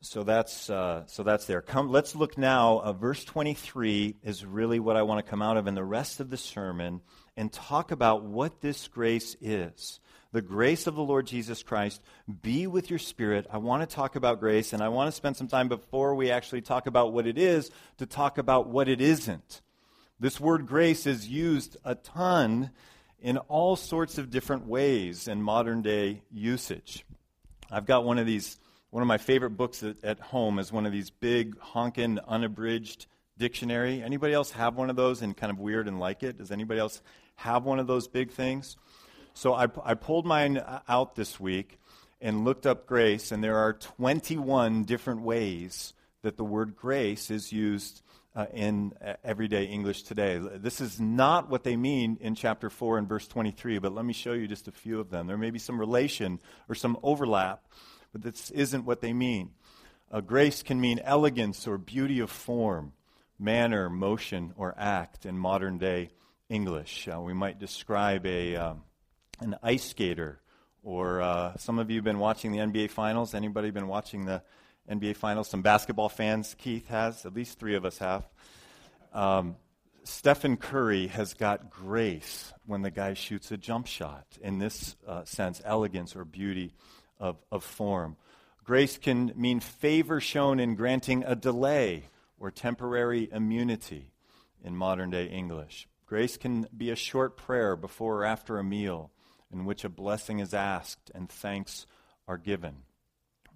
so 0.00 0.22
that's 0.22 0.70
uh, 0.70 1.04
so 1.06 1.22
that's 1.22 1.46
there. 1.46 1.62
Come, 1.62 1.88
let's 1.88 2.14
look 2.14 2.38
now. 2.38 2.78
Uh, 2.78 2.92
verse 2.92 3.24
23 3.24 4.16
is 4.22 4.44
really 4.44 4.78
what 4.78 4.96
I 4.96 5.02
want 5.02 5.24
to 5.24 5.28
come 5.28 5.42
out 5.42 5.56
of 5.56 5.66
in 5.66 5.74
the 5.74 5.84
rest 5.84 6.20
of 6.20 6.30
the 6.30 6.36
sermon 6.36 7.00
and 7.36 7.52
talk 7.52 7.90
about 7.90 8.22
what 8.22 8.60
this 8.60 8.86
grace 8.88 9.34
is 9.40 9.98
the 10.32 10.42
grace 10.42 10.86
of 10.86 10.94
the 10.94 11.02
Lord 11.02 11.26
Jesus 11.26 11.62
Christ 11.62 12.02
be 12.42 12.66
with 12.66 12.90
your 12.90 12.98
spirit. 12.98 13.46
I 13.50 13.58
want 13.58 13.88
to 13.88 13.94
talk 13.94 14.16
about 14.16 14.40
grace, 14.40 14.72
and 14.72 14.82
I 14.82 14.88
want 14.88 15.08
to 15.08 15.16
spend 15.16 15.36
some 15.36 15.48
time 15.48 15.68
before 15.68 16.14
we 16.14 16.30
actually 16.30 16.60
talk 16.60 16.86
about 16.86 17.12
what 17.12 17.26
it 17.26 17.38
is 17.38 17.70
to 17.96 18.06
talk 18.06 18.38
about 18.38 18.68
what 18.68 18.88
it 18.88 19.00
isn't. 19.00 19.62
This 20.20 20.38
word 20.38 20.66
grace 20.66 21.06
is 21.06 21.28
used 21.28 21.76
a 21.84 21.94
ton 21.94 22.70
in 23.20 23.38
all 23.38 23.76
sorts 23.76 24.18
of 24.18 24.30
different 24.30 24.66
ways 24.66 25.28
in 25.28 25.42
modern 25.42 25.82
day 25.82 26.22
usage. 26.30 27.04
I've 27.70 27.86
got 27.86 28.04
one 28.04 28.18
of 28.18 28.26
these, 28.26 28.58
one 28.90 29.02
of 29.02 29.06
my 29.06 29.18
favorite 29.18 29.50
books 29.50 29.82
at, 29.82 30.02
at 30.04 30.20
home 30.20 30.58
is 30.58 30.72
one 30.72 30.86
of 30.86 30.92
these 30.92 31.10
big, 31.10 31.58
honking, 31.58 32.18
unabridged 32.26 33.06
dictionary. 33.38 34.02
Anybody 34.02 34.34
else 34.34 34.50
have 34.50 34.76
one 34.76 34.90
of 34.90 34.96
those 34.96 35.22
and 35.22 35.36
kind 35.36 35.50
of 35.50 35.58
weird 35.58 35.88
and 35.88 35.98
like 35.98 36.22
it? 36.22 36.38
Does 36.38 36.50
anybody 36.50 36.80
else 36.80 37.00
have 37.36 37.64
one 37.64 37.78
of 37.78 37.86
those 37.86 38.08
big 38.08 38.30
things? 38.30 38.76
So 39.38 39.54
I, 39.54 39.68
I 39.84 39.94
pulled 39.94 40.26
mine 40.26 40.60
out 40.88 41.14
this 41.14 41.38
week 41.38 41.78
and 42.20 42.44
looked 42.44 42.66
up 42.66 42.88
grace, 42.88 43.30
and 43.30 43.42
there 43.42 43.58
are 43.58 43.72
21 43.72 44.82
different 44.82 45.20
ways 45.20 45.94
that 46.22 46.36
the 46.36 46.42
word 46.42 46.74
grace 46.74 47.30
is 47.30 47.52
used 47.52 48.02
uh, 48.34 48.46
in 48.52 48.94
uh, 49.00 49.12
everyday 49.22 49.66
English 49.66 50.02
today. 50.02 50.38
This 50.56 50.80
is 50.80 50.98
not 50.98 51.48
what 51.48 51.62
they 51.62 51.76
mean 51.76 52.18
in 52.20 52.34
chapter 52.34 52.68
4 52.68 52.98
and 52.98 53.08
verse 53.08 53.28
23, 53.28 53.78
but 53.78 53.94
let 53.94 54.04
me 54.04 54.12
show 54.12 54.32
you 54.32 54.48
just 54.48 54.66
a 54.66 54.72
few 54.72 54.98
of 54.98 55.08
them. 55.08 55.28
There 55.28 55.38
may 55.38 55.52
be 55.52 55.60
some 55.60 55.78
relation 55.78 56.40
or 56.68 56.74
some 56.74 56.98
overlap, 57.04 57.64
but 58.10 58.22
this 58.22 58.50
isn't 58.50 58.86
what 58.86 59.02
they 59.02 59.12
mean. 59.12 59.52
Uh, 60.10 60.20
grace 60.20 60.64
can 60.64 60.80
mean 60.80 60.98
elegance 61.04 61.68
or 61.68 61.78
beauty 61.78 62.18
of 62.18 62.32
form, 62.32 62.92
manner, 63.38 63.88
motion, 63.88 64.52
or 64.56 64.74
act 64.76 65.26
in 65.26 65.38
modern 65.38 65.78
day 65.78 66.10
English. 66.48 67.06
Uh, 67.06 67.20
we 67.20 67.34
might 67.34 67.60
describe 67.60 68.26
a, 68.26 68.56
um, 68.56 68.82
an 69.40 69.56
ice 69.62 69.84
skater, 69.84 70.40
or 70.82 71.20
uh, 71.20 71.56
some 71.56 71.78
of 71.78 71.90
you 71.90 71.96
have 71.96 72.04
been 72.04 72.18
watching 72.18 72.52
the 72.52 72.58
NBA 72.58 72.90
Finals. 72.90 73.34
Anybody 73.34 73.70
been 73.70 73.88
watching 73.88 74.24
the 74.24 74.42
NBA 74.90 75.16
Finals. 75.16 75.48
Some 75.48 75.62
basketball 75.62 76.08
fans, 76.08 76.54
Keith 76.58 76.88
has, 76.88 77.26
at 77.26 77.34
least 77.34 77.58
three 77.58 77.74
of 77.74 77.84
us 77.84 77.98
have. 77.98 78.28
Um, 79.12 79.56
Stephen 80.04 80.56
Curry 80.56 81.08
has 81.08 81.34
got 81.34 81.70
grace 81.70 82.52
when 82.64 82.82
the 82.82 82.90
guy 82.90 83.14
shoots 83.14 83.50
a 83.50 83.58
jump 83.58 83.86
shot. 83.86 84.26
In 84.40 84.58
this 84.58 84.96
uh, 85.06 85.24
sense, 85.24 85.60
elegance 85.64 86.16
or 86.16 86.24
beauty 86.24 86.72
of, 87.20 87.36
of 87.52 87.62
form. 87.62 88.16
Grace 88.64 88.98
can 88.98 89.32
mean 89.36 89.60
favor 89.60 90.20
shown 90.20 90.60
in 90.60 90.74
granting 90.74 91.24
a 91.24 91.34
delay 91.34 92.04
or 92.38 92.50
temporary 92.50 93.28
immunity 93.32 94.12
in 94.62 94.76
modern 94.76 95.10
day 95.10 95.26
English. 95.26 95.88
Grace 96.06 96.36
can 96.36 96.66
be 96.76 96.90
a 96.90 96.96
short 96.96 97.36
prayer 97.36 97.76
before 97.76 98.22
or 98.22 98.24
after 98.24 98.58
a 98.58 98.64
meal 98.64 99.10
in 99.52 99.64
which 99.64 99.84
a 99.84 99.88
blessing 99.88 100.38
is 100.38 100.54
asked 100.54 101.10
and 101.14 101.28
thanks 101.28 101.86
are 102.26 102.38
given. 102.38 102.82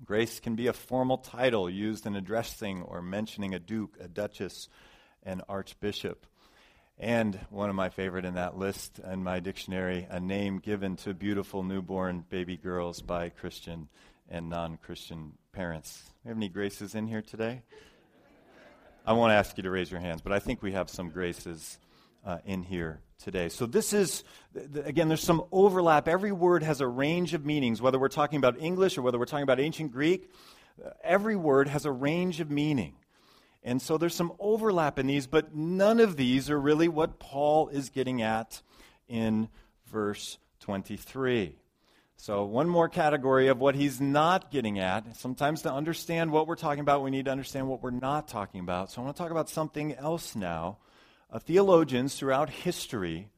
Grace 0.05 0.41
can 0.41 0.57
be 0.57 0.67
a 0.67 0.73
formal 0.73 1.19
title 1.19 1.71
used 1.71 2.07
in 2.07 2.17
addressing 2.17 2.83
or 2.83 3.01
mentioning 3.01 3.55
a 3.55 3.59
duke, 3.59 3.97
a 4.01 4.09
duchess, 4.09 4.69
an 5.23 5.43
archbishop. 5.49 6.27
And 6.99 7.39
one 7.51 7.71
of 7.71 7.77
my 7.77 7.89
favorite 7.89 8.25
in 8.25 8.35
that 8.35 8.59
list 8.59 8.99
in 8.99 9.23
my 9.23 9.41
dictionary, 9.41 10.07
a 10.11 10.19
name 10.19 10.59
given 10.59 10.97
to 10.97 11.15
beautiful 11.15 11.63
newborn 11.63 12.25
baby 12.29 12.57
girls 12.57 13.01
by 13.01 13.29
Christian 13.29 13.89
and 14.29 14.49
non 14.49 14.77
Christian 14.77 15.33
parents. 15.53 16.03
We 16.25 16.29
have 16.29 16.37
any 16.37 16.49
graces 16.49 16.95
in 16.95 17.07
here 17.07 17.23
today? 17.23 17.63
I 19.05 19.13
won't 19.13 19.33
ask 19.33 19.57
you 19.57 19.63
to 19.65 19.71
raise 19.71 19.91
your 19.91 20.01
hands, 20.01 20.23
but 20.23 20.33
I 20.33 20.39
think 20.39 20.63
we 20.63 20.73
have 20.73 20.89
some 20.89 21.11
graces 21.11 21.79
uh, 22.25 22.39
in 22.45 22.63
here 22.63 23.01
today. 23.19 23.49
So, 23.49 23.67
this 23.67 23.93
is, 23.93 24.25
again, 24.85 25.09
there's 25.09 25.23
some 25.23 25.45
overlap. 25.53 26.09
Every 26.09 26.33
word 26.33 26.63
has 26.63 26.81
a 26.81 26.87
range 26.87 27.35
of 27.35 27.45
meanings, 27.45 27.81
whether 27.81 27.99
we're 27.99 28.09
talking 28.09 28.39
about 28.39 28.61
English 28.61 28.99
or 28.99 29.03
whether 29.03 29.19
we're 29.19 29.27
talking 29.27 29.45
about 29.45 29.61
ancient 29.61 29.93
Greek. 29.93 30.31
Uh, 30.85 30.91
every 31.03 31.37
word 31.37 31.69
has 31.69 31.85
a 31.85 31.93
range 31.93 32.41
of 32.41 32.51
meaning. 32.51 32.95
And 33.63 33.81
so 33.81 33.97
there's 33.97 34.15
some 34.15 34.33
overlap 34.41 34.99
in 34.99 35.07
these, 35.07 35.27
but 35.27 35.55
none 35.55 36.01
of 36.01 36.17
these 36.17 36.51
are 36.51 36.61
really 36.61 36.89
what 36.89 37.21
Paul 37.21 37.69
is 37.69 37.91
getting 37.91 38.21
at 38.21 38.61
in 39.09 39.49
verse 39.87 40.39
23. 40.61 41.57
So, 42.17 42.45
one 42.45 42.69
more 42.69 42.89
category 42.89 43.49
of 43.49 43.59
what 43.59 43.75
he's 43.75 44.01
not 44.01 44.51
getting 44.51 44.79
at. 44.79 45.17
Sometimes 45.17 45.63
to 45.63 45.73
understand 45.73 46.31
what 46.31 46.47
we're 46.47 46.55
talking 46.55 46.81
about, 46.81 47.03
we 47.03 47.11
need 47.11 47.25
to 47.25 47.33
understand 47.33 47.69
what 47.69 47.83
we're 47.83 47.91
not 47.91 48.29
talking 48.29 48.61
about. 48.61 48.91
So, 48.91 49.01
I 49.01 49.05
want 49.05 49.17
to 49.17 49.23
talk 49.23 49.33
about 49.33 49.49
something 49.49 49.95
else 49.95 50.37
now 50.37 50.79
theologians 51.41 52.17
throughout 52.17 52.51
history, 52.51 53.29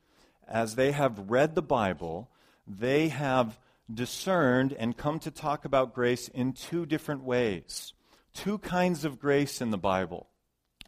as 0.48 0.74
they 0.74 0.92
have 0.92 1.30
read 1.30 1.54
the 1.54 1.62
Bible, 1.62 2.28
they 2.66 3.08
have 3.08 3.58
discerned 3.92 4.72
and 4.72 4.96
come 4.96 5.18
to 5.20 5.30
talk 5.30 5.64
about 5.64 5.94
grace 5.94 6.28
in 6.28 6.52
two 6.52 6.86
different 6.86 7.22
ways. 7.22 7.92
Two 8.32 8.58
kinds 8.58 9.04
of 9.04 9.20
grace 9.20 9.60
in 9.60 9.70
the 9.70 9.78
Bible. 9.78 10.28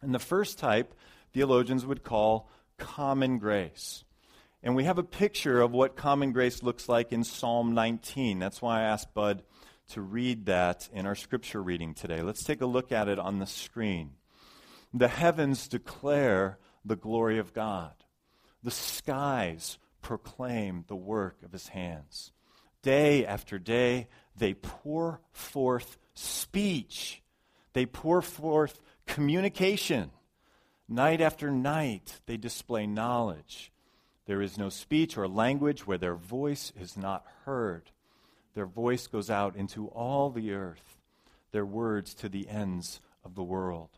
And 0.01 0.13
the 0.13 0.19
first 0.19 0.59
type, 0.59 0.93
theologians 1.33 1.85
would 1.85 2.03
call 2.03 2.49
common 2.77 3.37
grace. 3.37 4.03
And 4.61 4.75
we 4.75 4.83
have 4.83 4.97
a 4.97 5.03
picture 5.03 5.61
of 5.61 5.71
what 5.71 5.95
common 5.95 6.31
grace 6.31 6.61
looks 6.61 6.89
like 6.89 7.13
in 7.13 7.23
Psalm 7.23 7.73
19. 7.73 8.39
That's 8.39 8.61
why 8.61 8.79
I 8.79 8.83
asked 8.83 9.13
Bud 9.13 9.43
to 9.89 10.01
read 10.01 10.47
that 10.47 10.89
in 10.91 11.05
our 11.05 11.15
scripture 11.15 11.61
reading 11.61 11.93
today. 11.93 12.21
Let's 12.21 12.43
take 12.43 12.61
a 12.61 12.65
look 12.65 12.91
at 12.91 13.07
it 13.07 13.19
on 13.19 13.39
the 13.39 13.45
screen. 13.45 14.11
The 14.93 15.07
heavens 15.07 15.67
declare 15.67 16.57
the 16.85 16.95
glory 16.95 17.39
of 17.39 17.53
God. 17.53 17.93
The 18.63 18.71
skies 18.71 19.77
proclaim 20.01 20.85
the 20.87 20.95
work 20.95 21.37
of 21.43 21.51
his 21.51 21.69
hands. 21.69 22.31
Day 22.81 23.25
after 23.25 23.59
day, 23.59 24.07
they 24.35 24.53
pour 24.53 25.21
forth 25.31 25.97
speech. 26.13 27.21
They 27.73 27.85
pour 27.85 28.21
forth 28.21 28.81
communication. 29.05 30.11
Night 30.87 31.21
after 31.21 31.51
night, 31.51 32.21
they 32.25 32.37
display 32.37 32.87
knowledge. 32.87 33.71
There 34.25 34.41
is 34.41 34.57
no 34.57 34.69
speech 34.69 35.17
or 35.17 35.27
language 35.27 35.85
where 35.85 35.97
their 35.97 36.15
voice 36.15 36.71
is 36.79 36.97
not 36.97 37.25
heard. 37.45 37.91
Their 38.53 38.65
voice 38.65 39.07
goes 39.07 39.29
out 39.29 39.55
into 39.55 39.87
all 39.87 40.29
the 40.29 40.51
earth, 40.51 40.97
their 41.51 41.65
words 41.65 42.13
to 42.15 42.29
the 42.29 42.49
ends 42.49 42.99
of 43.23 43.35
the 43.35 43.43
world. 43.43 43.96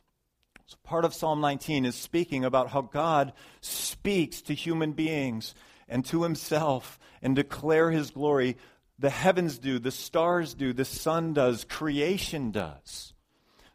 So 0.69 0.77
part 0.83 1.03
of 1.03 1.15
Psalm 1.15 1.41
19 1.41 1.83
is 1.83 1.95
speaking 1.95 2.45
about 2.45 2.69
how 2.69 2.81
God 2.81 3.33
speaks 3.59 4.39
to 4.43 4.53
human 4.53 4.91
beings 4.91 5.55
and 5.87 6.05
to 6.05 6.21
himself 6.21 6.99
and 7.23 7.35
declare 7.35 7.89
his 7.89 8.11
glory. 8.11 8.55
The 8.99 9.09
heavens 9.09 9.57
do, 9.57 9.79
the 9.79 9.89
stars 9.89 10.53
do, 10.53 10.71
the 10.71 10.85
sun 10.85 11.33
does, 11.33 11.63
creation 11.63 12.51
does. 12.51 13.13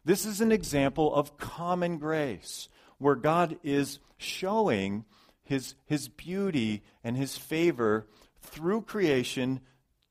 This 0.05 0.25
is 0.25 0.39
an 0.39 0.53
example 0.53 1.13
of 1.13 1.37
common 1.37 1.97
grace 1.97 2.69
where 2.97 3.15
God 3.15 3.57
is 3.61 3.99
showing 4.15 5.03
his, 5.43 5.75
his 5.85 6.07
beauty 6.07 6.81
and 7.03 7.17
his 7.17 7.37
favor 7.37 8.07
through 8.39 8.83
creation 8.83 9.59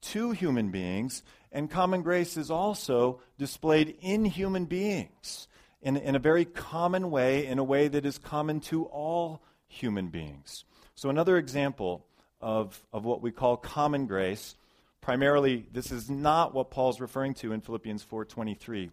to 0.03 0.33
human 0.33 0.70
beings, 0.70 1.23
and 1.51 1.70
common 1.70 2.03
grace 2.03 2.37
is 2.37 2.51
also 2.51 3.23
displayed 3.38 3.97
in 4.03 4.27
human 4.27 4.66
beings 4.66 5.49
in, 5.85 5.99
in 5.99 6.16
a 6.16 6.18
very 6.18 6.47
common 6.47 7.11
way, 7.11 7.47
in 7.47 7.59
a 7.59 7.64
way 7.64 7.88
that 7.88 8.07
is 8.07 8.16
common 8.18 8.59
to 8.59 8.87
all 8.87 9.42
human 9.68 10.09
beings. 10.09 10.64
So, 10.94 11.11
another 11.11 11.37
example 11.37 12.07
of, 12.40 12.83
of 12.92 13.05
what 13.05 13.20
we 13.20 13.31
call 13.31 13.59
common 13.59 14.07
grace, 14.07 14.57
primarily, 15.03 15.66
this 15.70 15.92
is 15.92 16.09
not 16.09 16.55
what 16.55 16.70
Paul's 16.70 17.01
referring 17.01 17.35
to 17.35 17.53
in 17.53 17.61
Philippians 17.61 18.05
4.23. 18.05 18.90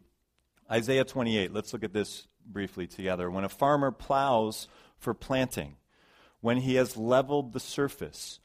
Isaiah 0.70 1.06
28, 1.06 1.54
let's 1.54 1.72
look 1.72 1.84
at 1.84 1.94
this 1.94 2.28
briefly 2.46 2.88
together. 2.88 3.32
When 3.32 3.46
a 3.46 3.50
farmer 3.50 3.92
plows 3.92 4.68
for 4.98 5.14
planting, 5.14 5.78
when 6.42 6.58
he 6.58 6.76
has 6.76 6.98
leveled 6.98 7.54
the 7.54 7.60
surface, 7.60 8.40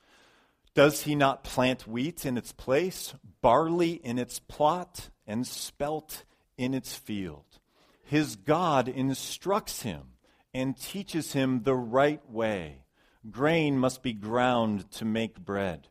does 0.74 1.02
he 1.02 1.16
not 1.16 1.42
plant 1.42 1.88
wheat 1.88 2.24
in 2.24 2.38
its 2.38 2.52
place, 2.52 3.14
barley 3.40 3.92
in 3.92 4.18
its 4.18 4.38
plot, 4.38 5.08
and 5.26 5.46
spelt 5.46 6.24
in 6.56 6.74
its 6.74 6.94
field? 6.94 7.44
His 8.06 8.36
God 8.36 8.86
instructs 8.86 9.82
him 9.82 10.02
and 10.54 10.80
teaches 10.80 11.32
him 11.32 11.64
the 11.64 11.74
right 11.74 12.20
way. 12.30 12.84
Grain 13.28 13.76
must 13.78 14.00
be 14.00 14.12
ground 14.12 14.88
to 14.92 15.04
make 15.04 15.40
bread. 15.40 15.88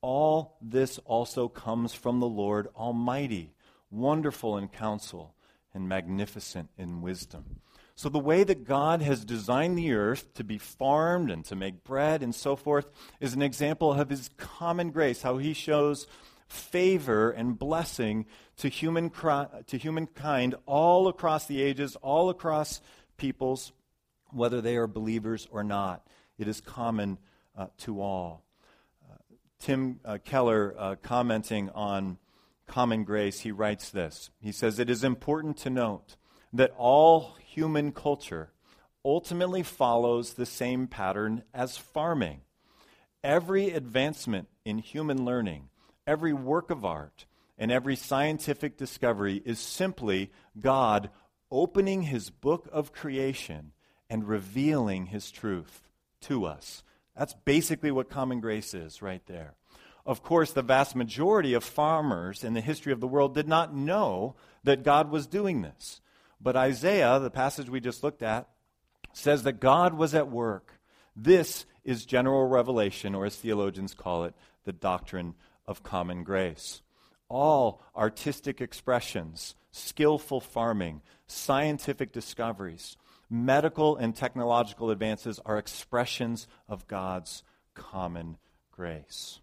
All 0.00 0.56
this 0.62 0.98
also 1.04 1.48
comes 1.48 1.92
from 1.92 2.20
the 2.20 2.28
Lord 2.28 2.68
Almighty, 2.76 3.54
wonderful 3.90 4.56
in 4.56 4.68
counsel 4.68 5.34
and 5.74 5.88
magnificent 5.88 6.70
in 6.78 7.02
wisdom. 7.02 7.60
So, 7.96 8.08
the 8.08 8.20
way 8.20 8.44
that 8.44 8.64
God 8.64 9.02
has 9.02 9.24
designed 9.24 9.76
the 9.76 9.94
earth 9.94 10.32
to 10.34 10.44
be 10.44 10.58
farmed 10.58 11.32
and 11.32 11.44
to 11.46 11.56
make 11.56 11.82
bread 11.82 12.22
and 12.22 12.32
so 12.32 12.54
forth 12.54 12.86
is 13.18 13.34
an 13.34 13.42
example 13.42 13.92
of 13.92 14.10
his 14.10 14.30
common 14.36 14.92
grace, 14.92 15.22
how 15.22 15.38
he 15.38 15.52
shows 15.52 16.06
favor 16.48 17.30
and 17.30 17.58
blessing 17.58 18.26
to, 18.56 18.68
human, 18.68 19.10
to 19.66 19.78
humankind 19.78 20.54
all 20.66 21.08
across 21.08 21.46
the 21.46 21.62
ages, 21.62 21.96
all 21.96 22.30
across 22.30 22.80
peoples, 23.16 23.72
whether 24.30 24.60
they 24.60 24.76
are 24.76 24.86
believers 24.86 25.46
or 25.50 25.62
not. 25.62 26.06
It 26.38 26.48
is 26.48 26.60
common 26.60 27.18
uh, 27.56 27.66
to 27.78 28.00
all. 28.00 28.44
Uh, 29.08 29.16
Tim 29.58 30.00
uh, 30.04 30.18
Keller, 30.24 30.74
uh, 30.78 30.96
commenting 31.02 31.68
on 31.70 32.18
common 32.66 33.04
grace, 33.04 33.40
he 33.40 33.50
writes 33.50 33.90
this. 33.90 34.30
He 34.40 34.52
says, 34.52 34.78
It 34.78 34.90
is 34.90 35.04
important 35.04 35.56
to 35.58 35.70
note 35.70 36.16
that 36.52 36.72
all 36.76 37.36
human 37.44 37.92
culture 37.92 38.52
ultimately 39.04 39.62
follows 39.62 40.34
the 40.34 40.46
same 40.46 40.86
pattern 40.86 41.42
as 41.52 41.76
farming. 41.76 42.42
Every 43.24 43.70
advancement 43.70 44.48
in 44.64 44.78
human 44.78 45.24
learning 45.24 45.70
every 46.08 46.32
work 46.32 46.70
of 46.70 46.84
art 46.84 47.26
and 47.58 47.70
every 47.70 47.94
scientific 47.94 48.78
discovery 48.78 49.42
is 49.44 49.58
simply 49.58 50.30
God 50.58 51.10
opening 51.50 52.02
his 52.02 52.30
book 52.30 52.66
of 52.72 52.92
creation 52.92 53.72
and 54.08 54.26
revealing 54.26 55.06
his 55.06 55.30
truth 55.30 55.88
to 56.22 56.46
us. 56.46 56.82
That's 57.16 57.34
basically 57.44 57.90
what 57.90 58.08
common 58.08 58.40
grace 58.40 58.72
is 58.72 59.02
right 59.02 59.22
there. 59.26 59.54
Of 60.06 60.22
course, 60.22 60.52
the 60.52 60.62
vast 60.62 60.96
majority 60.96 61.52
of 61.52 61.62
farmers 61.62 62.42
in 62.42 62.54
the 62.54 62.62
history 62.62 62.92
of 62.92 63.00
the 63.00 63.06
world 63.06 63.34
did 63.34 63.46
not 63.46 63.74
know 63.74 64.34
that 64.64 64.82
God 64.82 65.10
was 65.10 65.26
doing 65.26 65.60
this. 65.60 66.00
But 66.40 66.56
Isaiah, 66.56 67.18
the 67.18 67.30
passage 67.30 67.68
we 67.68 67.80
just 67.80 68.02
looked 68.02 68.22
at, 68.22 68.48
says 69.12 69.42
that 69.42 69.60
God 69.60 69.92
was 69.92 70.14
at 70.14 70.30
work. 70.30 70.80
This 71.14 71.66
is 71.84 72.06
general 72.06 72.46
revelation, 72.46 73.14
or 73.14 73.26
as 73.26 73.36
theologians 73.36 73.92
call 73.92 74.24
it, 74.24 74.34
the 74.64 74.72
doctrine 74.72 75.34
of 75.68 75.84
common 75.84 76.24
grace. 76.24 76.82
All 77.28 77.82
artistic 77.94 78.60
expressions, 78.60 79.54
skillful 79.70 80.40
farming, 80.40 81.02
scientific 81.26 82.10
discoveries, 82.10 82.96
medical 83.30 83.96
and 83.96 84.16
technological 84.16 84.90
advances 84.90 85.38
are 85.44 85.58
expressions 85.58 86.48
of 86.68 86.88
God's 86.88 87.44
common 87.74 88.38
grace. 88.72 89.40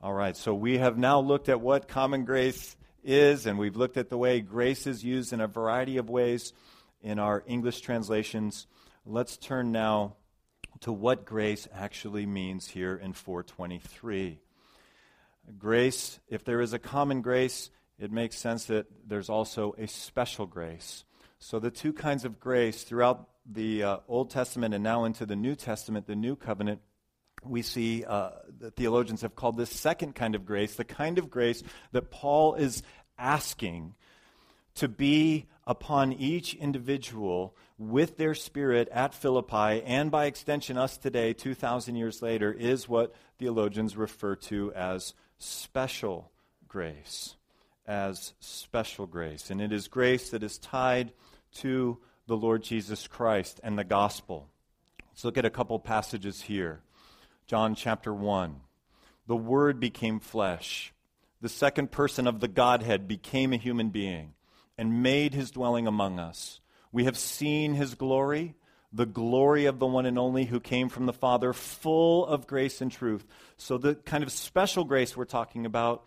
All 0.00 0.14
right, 0.14 0.36
so 0.36 0.54
we 0.54 0.78
have 0.78 0.96
now 0.96 1.18
looked 1.18 1.48
at 1.48 1.60
what 1.60 1.88
common 1.88 2.24
grace 2.24 2.76
is, 3.02 3.46
and 3.46 3.58
we've 3.58 3.76
looked 3.76 3.96
at 3.96 4.10
the 4.10 4.18
way 4.18 4.40
grace 4.40 4.86
is 4.86 5.02
used 5.02 5.32
in 5.32 5.40
a 5.40 5.48
variety 5.48 5.96
of 5.96 6.08
ways 6.08 6.52
in 7.02 7.18
our 7.18 7.42
English 7.48 7.80
translations. 7.80 8.68
Let's 9.04 9.36
turn 9.36 9.72
now 9.72 10.14
to 10.82 10.92
what 10.92 11.24
grace 11.24 11.66
actually 11.74 12.26
means 12.26 12.68
here 12.68 12.94
in 12.94 13.12
423. 13.12 14.38
Grace, 15.56 16.20
if 16.28 16.44
there 16.44 16.60
is 16.60 16.72
a 16.72 16.78
common 16.78 17.22
grace, 17.22 17.70
it 17.98 18.12
makes 18.12 18.36
sense 18.36 18.66
that 18.66 18.86
there's 19.06 19.28
also 19.28 19.74
a 19.78 19.86
special 19.86 20.46
grace. 20.46 21.04
So, 21.38 21.58
the 21.58 21.70
two 21.70 21.92
kinds 21.92 22.24
of 22.24 22.40
grace 22.40 22.82
throughout 22.82 23.28
the 23.46 23.82
uh, 23.82 23.96
Old 24.08 24.30
Testament 24.30 24.74
and 24.74 24.84
now 24.84 25.04
into 25.04 25.24
the 25.24 25.36
New 25.36 25.54
Testament, 25.54 26.06
the 26.06 26.16
New 26.16 26.36
Covenant, 26.36 26.80
we 27.44 27.62
see 27.62 28.04
uh, 28.04 28.30
the 28.58 28.70
theologians 28.70 29.22
have 29.22 29.36
called 29.36 29.56
this 29.56 29.70
second 29.70 30.14
kind 30.14 30.34
of 30.34 30.44
grace, 30.44 30.74
the 30.74 30.84
kind 30.84 31.18
of 31.18 31.30
grace 31.30 31.62
that 31.92 32.10
Paul 32.10 32.54
is 32.54 32.82
asking 33.16 33.94
to 34.74 34.88
be 34.88 35.46
upon 35.66 36.12
each 36.12 36.54
individual 36.54 37.56
with 37.78 38.16
their 38.16 38.34
spirit 38.34 38.88
at 38.90 39.14
Philippi, 39.14 39.82
and 39.84 40.10
by 40.10 40.26
extension, 40.26 40.76
us 40.76 40.96
today, 40.96 41.32
2,000 41.32 41.94
years 41.94 42.22
later, 42.22 42.52
is 42.52 42.88
what 42.88 43.14
theologians 43.38 43.96
refer 43.96 44.34
to 44.34 44.72
as 44.74 45.14
special 45.38 46.30
grace. 46.66 47.34
As 47.86 48.34
special 48.40 49.06
grace. 49.06 49.50
And 49.50 49.62
it 49.62 49.72
is 49.72 49.88
grace 49.88 50.30
that 50.30 50.42
is 50.42 50.58
tied 50.58 51.12
to 51.56 51.98
the 52.26 52.36
Lord 52.36 52.62
Jesus 52.62 53.06
Christ 53.06 53.60
and 53.64 53.78
the 53.78 53.84
gospel. 53.84 54.48
Let's 55.10 55.24
look 55.24 55.38
at 55.38 55.46
a 55.46 55.50
couple 55.50 55.78
passages 55.78 56.42
here. 56.42 56.80
John 57.46 57.74
chapter 57.74 58.12
1. 58.12 58.60
The 59.26 59.36
Word 59.36 59.80
became 59.80 60.20
flesh. 60.20 60.92
The 61.40 61.48
second 61.48 61.90
person 61.90 62.26
of 62.26 62.40
the 62.40 62.48
Godhead 62.48 63.08
became 63.08 63.52
a 63.52 63.56
human 63.56 63.88
being 63.88 64.34
and 64.76 65.02
made 65.02 65.32
his 65.32 65.50
dwelling 65.50 65.86
among 65.86 66.18
us. 66.18 66.60
We 66.92 67.04
have 67.04 67.16
seen 67.16 67.74
his 67.74 67.94
glory, 67.94 68.54
the 68.92 69.06
glory 69.06 69.66
of 69.66 69.78
the 69.78 69.86
one 69.86 70.06
and 70.06 70.18
only 70.18 70.46
who 70.46 70.60
came 70.60 70.88
from 70.88 71.06
the 71.06 71.12
Father, 71.12 71.52
full 71.52 72.26
of 72.26 72.46
grace 72.46 72.80
and 72.80 72.90
truth. 72.90 73.26
So, 73.56 73.78
the 73.78 73.94
kind 73.94 74.24
of 74.24 74.32
special 74.32 74.84
grace 74.84 75.16
we're 75.16 75.24
talking 75.24 75.66
about 75.66 76.04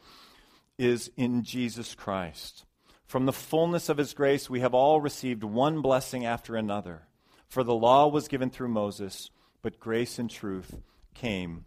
is 0.77 1.11
in 1.15 1.43
Jesus 1.43 1.93
Christ. 1.93 2.65
From 3.05 3.25
the 3.25 3.33
fullness 3.33 3.89
of 3.89 3.97
his 3.97 4.13
grace, 4.13 4.49
we 4.49 4.61
have 4.61 4.73
all 4.73 5.01
received 5.01 5.43
one 5.43 5.81
blessing 5.81 6.25
after 6.25 6.55
another. 6.55 7.03
For 7.47 7.63
the 7.63 7.75
law 7.75 8.07
was 8.07 8.29
given 8.29 8.49
through 8.49 8.69
Moses, 8.69 9.29
but 9.61 9.79
grace 9.79 10.17
and 10.17 10.29
truth 10.29 10.79
came 11.13 11.65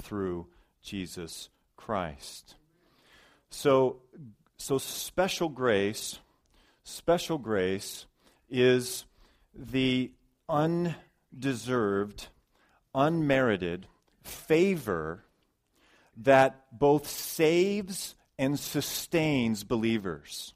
through 0.00 0.46
Jesus 0.82 1.50
Christ. 1.76 2.56
So, 3.50 4.00
so 4.56 4.78
special 4.78 5.48
grace, 5.48 6.18
special 6.82 7.38
grace 7.38 8.06
is 8.48 9.04
the 9.54 10.12
undeserved, 10.50 12.28
unmerited 12.94 13.86
favor 14.24 15.24
that 16.16 16.66
both 16.78 17.08
saves 17.08 18.14
and 18.38 18.58
sustains 18.58 19.64
believers. 19.64 20.54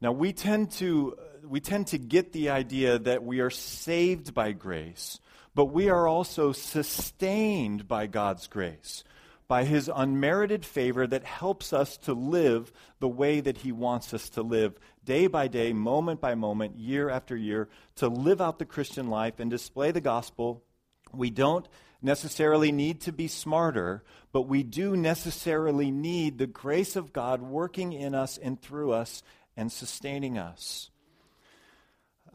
Now 0.00 0.12
we 0.12 0.32
tend 0.32 0.70
to 0.72 1.16
we 1.44 1.60
tend 1.60 1.88
to 1.88 1.98
get 1.98 2.32
the 2.32 2.50
idea 2.50 2.98
that 3.00 3.24
we 3.24 3.40
are 3.40 3.50
saved 3.50 4.32
by 4.32 4.52
grace 4.52 5.18
but 5.54 5.66
we 5.66 5.88
are 5.88 6.06
also 6.06 6.52
sustained 6.52 7.86
by 7.86 8.06
God's 8.06 8.46
grace, 8.46 9.04
by 9.52 9.64
His 9.64 9.90
unmerited 9.94 10.64
favor 10.64 11.06
that 11.06 11.24
helps 11.24 11.74
us 11.74 11.98
to 11.98 12.14
live 12.14 12.72
the 13.00 13.08
way 13.08 13.38
that 13.38 13.58
He 13.58 13.70
wants 13.70 14.14
us 14.14 14.30
to 14.30 14.40
live, 14.40 14.78
day 15.04 15.26
by 15.26 15.46
day, 15.46 15.74
moment 15.74 16.22
by 16.22 16.34
moment, 16.34 16.78
year 16.78 17.10
after 17.10 17.36
year, 17.36 17.68
to 17.96 18.08
live 18.08 18.40
out 18.40 18.58
the 18.58 18.64
Christian 18.64 19.08
life 19.08 19.38
and 19.38 19.50
display 19.50 19.90
the 19.90 20.00
gospel. 20.00 20.64
We 21.12 21.28
don't 21.28 21.68
necessarily 22.00 22.72
need 22.72 23.02
to 23.02 23.12
be 23.12 23.28
smarter, 23.28 24.02
but 24.32 24.48
we 24.48 24.62
do 24.62 24.96
necessarily 24.96 25.90
need 25.90 26.38
the 26.38 26.46
grace 26.46 26.96
of 26.96 27.12
God 27.12 27.42
working 27.42 27.92
in 27.92 28.14
us 28.14 28.38
and 28.38 28.58
through 28.58 28.92
us 28.92 29.22
and 29.54 29.70
sustaining 29.70 30.38
us 30.38 30.90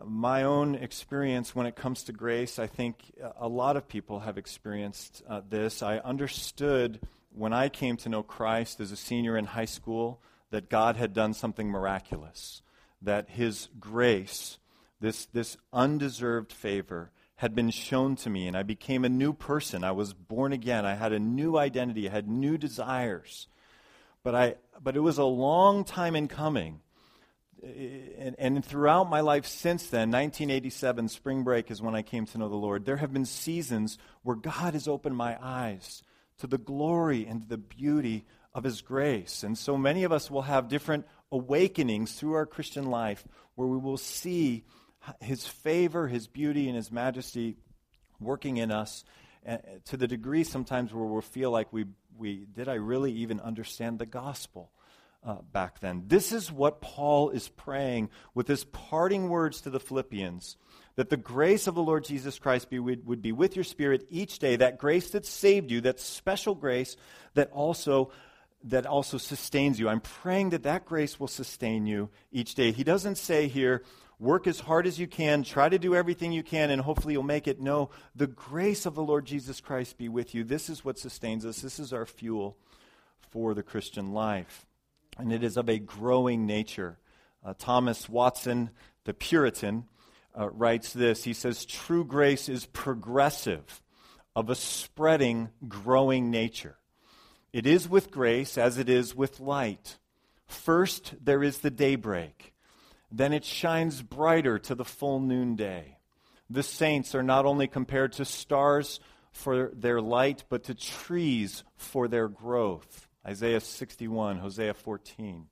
my 0.05 0.43
own 0.43 0.75
experience 0.75 1.55
when 1.55 1.65
it 1.65 1.75
comes 1.75 2.03
to 2.03 2.13
grace, 2.13 2.59
I 2.59 2.67
think 2.67 3.13
a 3.39 3.47
lot 3.47 3.77
of 3.77 3.87
people 3.87 4.19
have 4.19 4.37
experienced 4.37 5.23
uh, 5.27 5.41
this. 5.49 5.81
I 5.81 5.97
understood 5.97 6.99
when 7.33 7.53
I 7.53 7.69
came 7.69 7.97
to 7.97 8.09
know 8.09 8.23
Christ 8.23 8.79
as 8.79 8.91
a 8.91 8.95
senior 8.95 9.37
in 9.37 9.45
high 9.45 9.65
school 9.65 10.21
that 10.51 10.69
God 10.69 10.95
had 10.95 11.13
done 11.13 11.33
something 11.33 11.69
miraculous, 11.69 12.61
that 13.01 13.29
His 13.29 13.69
grace, 13.79 14.59
this, 14.99 15.25
this 15.25 15.57
undeserved 15.73 16.53
favor, 16.53 17.11
had 17.37 17.53
been 17.53 17.69
shown 17.69 18.15
to 18.15 18.29
me, 18.29 18.47
and 18.47 18.57
I 18.57 18.63
became 18.63 19.05
a 19.05 19.09
new 19.09 19.33
person. 19.33 19.83
I 19.83 19.91
was 19.91 20.13
born 20.13 20.53
again. 20.53 20.85
I 20.85 20.95
had 20.95 21.13
a 21.13 21.19
new 21.19 21.57
identity. 21.57 22.09
I 22.09 22.11
had 22.11 22.27
new 22.27 22.57
desires. 22.57 23.47
But, 24.23 24.33
I, 24.33 24.55
but 24.81 24.95
it 24.95 25.01
was 25.01 25.19
a 25.19 25.23
long 25.23 25.83
time 25.83 26.15
in 26.15 26.27
coming 26.27 26.81
and, 28.17 28.35
and, 28.37 28.65
throughout 28.65 29.09
my 29.09 29.21
life 29.21 29.45
since 29.45 29.87
then, 29.87 30.11
1987, 30.11 31.09
spring 31.09 31.43
break 31.43 31.71
is 31.71 31.81
when 31.81 31.95
I 31.95 32.01
came 32.01 32.25
to 32.27 32.37
know 32.37 32.49
the 32.49 32.55
Lord. 32.55 32.85
There 32.85 32.97
have 32.97 33.13
been 33.13 33.25
seasons 33.25 33.97
where 34.23 34.35
God 34.35 34.73
has 34.73 34.87
opened 34.87 35.17
my 35.17 35.37
eyes 35.41 36.03
to 36.39 36.47
the 36.47 36.57
glory 36.57 37.25
and 37.25 37.47
the 37.47 37.57
beauty 37.57 38.25
of 38.53 38.63
His 38.63 38.81
grace. 38.81 39.43
And 39.43 39.57
so 39.57 39.77
many 39.77 40.03
of 40.03 40.11
us 40.11 40.31
will 40.31 40.43
have 40.43 40.67
different 40.67 41.05
awakenings 41.31 42.13
through 42.13 42.33
our 42.33 42.45
Christian 42.45 42.85
life 42.85 43.25
where 43.55 43.67
we 43.67 43.77
will 43.77 43.97
see 43.97 44.63
His 45.21 45.45
favor, 45.45 46.07
His 46.07 46.27
beauty, 46.27 46.67
and 46.67 46.75
His 46.75 46.91
majesty 46.91 47.57
working 48.19 48.57
in 48.57 48.71
us 48.71 49.03
uh, 49.47 49.57
to 49.85 49.97
the 49.97 50.07
degree 50.07 50.43
sometimes 50.43 50.93
where 50.93 51.05
we'll 51.05 51.21
feel 51.21 51.51
like 51.51 51.71
we, 51.71 51.85
we 52.17 52.45
did 52.53 52.67
I 52.67 52.75
really 52.75 53.11
even 53.13 53.39
understand 53.39 53.99
the 53.99 54.05
gospel? 54.05 54.71
Uh, 55.27 55.35
back 55.51 55.79
then. 55.81 56.05
This 56.07 56.31
is 56.31 56.51
what 56.51 56.81
Paul 56.81 57.29
is 57.31 57.49
praying 57.49 58.09
with 58.33 58.47
his 58.47 58.63
parting 58.63 59.27
words 59.27 59.61
to 59.61 59.69
the 59.69 59.79
Philippians 59.79 60.55
that 60.95 61.09
the 61.09 61.17
grace 61.17 61.67
of 61.67 61.75
the 61.75 61.83
Lord 61.83 62.05
Jesus 62.05 62.39
Christ 62.39 62.69
be, 62.69 62.79
would, 62.79 63.05
would 63.05 63.21
be 63.21 63.33
with 63.33 63.55
your 63.55 63.65
spirit 63.65 64.07
each 64.09 64.39
day, 64.39 64.55
that 64.55 64.79
grace 64.79 65.11
that 65.11 65.25
saved 65.25 65.69
you, 65.69 65.81
that 65.81 65.99
special 65.99 66.55
grace 66.55 66.95
that 67.33 67.51
also 67.51 68.11
that 68.63 68.87
also 68.87 69.19
sustains 69.19 69.79
you. 69.79 69.87
I'm 69.87 70.01
praying 70.01 70.49
that 70.49 70.63
that 70.63 70.83
grace 70.83 71.19
will 71.19 71.27
sustain 71.27 71.85
you 71.85 72.09
each 72.31 72.55
day. 72.55 72.71
He 72.71 72.83
doesn't 72.83 73.17
say 73.17 73.47
here, 73.47 73.83
work 74.17 74.47
as 74.47 74.59
hard 74.59 74.87
as 74.87 74.97
you 74.97 75.07
can, 75.07 75.43
try 75.43 75.69
to 75.69 75.77
do 75.77 75.93
everything 75.93 76.31
you 76.31 76.41
can, 76.41 76.71
and 76.71 76.81
hopefully 76.81 77.13
you'll 77.13 77.23
make 77.23 77.47
it. 77.47 77.61
No, 77.61 77.91
the 78.15 78.27
grace 78.27 78.87
of 78.87 78.95
the 78.95 79.03
Lord 79.03 79.25
Jesus 79.25 79.61
Christ 79.61 79.99
be 79.99 80.09
with 80.09 80.33
you. 80.33 80.43
This 80.43 80.69
is 80.69 80.83
what 80.83 80.97
sustains 80.97 81.45
us. 81.45 81.61
This 81.61 81.79
is 81.79 81.93
our 81.93 82.07
fuel 82.07 82.57
for 83.29 83.53
the 83.53 83.63
Christian 83.63 84.11
life 84.11 84.66
and 85.17 85.31
it 85.31 85.43
is 85.43 85.57
of 85.57 85.69
a 85.69 85.79
growing 85.79 86.45
nature. 86.45 86.97
Uh, 87.43 87.53
Thomas 87.57 88.09
Watson, 88.09 88.69
the 89.05 89.13
Puritan, 89.13 89.85
uh, 90.37 90.49
writes 90.49 90.93
this. 90.93 91.23
He 91.23 91.33
says, 91.33 91.65
True 91.65 92.03
grace 92.03 92.49
is 92.49 92.65
progressive, 92.67 93.81
of 94.35 94.49
a 94.49 94.55
spreading, 94.55 95.49
growing 95.67 96.29
nature. 96.29 96.77
It 97.53 97.65
is 97.65 97.89
with 97.89 98.11
grace 98.11 98.57
as 98.57 98.77
it 98.77 98.89
is 98.89 99.15
with 99.15 99.39
light. 99.39 99.97
First, 100.45 101.15
there 101.23 101.43
is 101.43 101.59
the 101.59 101.71
daybreak. 101.71 102.53
Then 103.11 103.33
it 103.33 103.45
shines 103.45 104.01
brighter 104.01 104.59
to 104.59 104.75
the 104.75 104.85
full 104.85 105.19
noonday. 105.19 105.97
The 106.49 106.63
saints 106.63 107.15
are 107.15 107.23
not 107.23 107.45
only 107.45 107.67
compared 107.67 108.13
to 108.13 108.25
stars 108.25 108.99
for 109.31 109.71
their 109.73 110.01
light, 110.01 110.43
but 110.49 110.63
to 110.65 110.75
trees 110.75 111.63
for 111.75 112.07
their 112.07 112.27
growth. 112.27 113.06
Isaiah 113.25 113.59
61, 113.59 114.39
Hosea 114.39 114.73
14. 114.73 115.47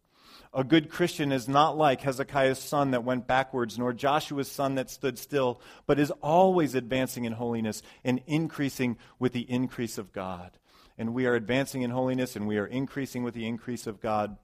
A 0.53 0.63
good 0.63 0.89
Christian 0.89 1.31
is 1.31 1.47
not 1.47 1.77
like 1.77 2.01
Hezekiah's 2.01 2.59
son 2.59 2.91
that 2.91 3.03
went 3.03 3.27
backwards, 3.27 3.77
nor 3.77 3.93
Joshua's 3.93 4.49
son 4.49 4.75
that 4.75 4.89
stood 4.89 5.19
still, 5.19 5.59
but 5.85 5.99
is 5.99 6.11
always 6.21 6.75
advancing 6.75 7.25
in 7.25 7.33
holiness 7.33 7.81
and 8.03 8.21
increasing 8.25 8.97
with 9.19 9.33
the 9.33 9.49
increase 9.49 9.97
of 9.97 10.13
God. 10.13 10.51
And 10.97 11.13
we 11.13 11.25
are 11.25 11.35
advancing 11.35 11.81
in 11.81 11.91
holiness 11.91 12.35
and 12.35 12.47
we 12.47 12.57
are 12.57 12.65
increasing 12.65 13.23
with 13.23 13.33
the 13.33 13.47
increase 13.47 13.85
of 13.85 13.99
God 13.99 14.37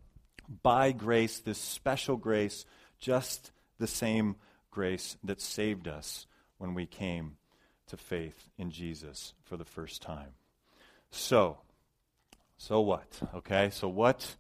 by 0.64 0.92
grace, 0.92 1.40
this 1.40 1.58
special 1.58 2.18
grace, 2.18 2.66
just 3.00 3.52
the 3.80 3.88
same 3.88 4.36
grace 4.70 5.16
that 5.24 5.40
saved 5.40 5.88
us 5.88 6.28
when 6.58 6.74
we 6.74 6.86
came 6.86 7.38
to 7.88 7.96
faith 7.96 8.50
in 8.58 8.70
Jesus 8.72 9.34
for 9.44 9.56
the 9.56 9.66
first 9.66 10.02
time. 10.02 10.34
So, 11.10 11.60
so 12.62 12.80
what? 12.80 13.20
Okay, 13.34 13.72
so 13.72 13.88
what? 13.88 14.36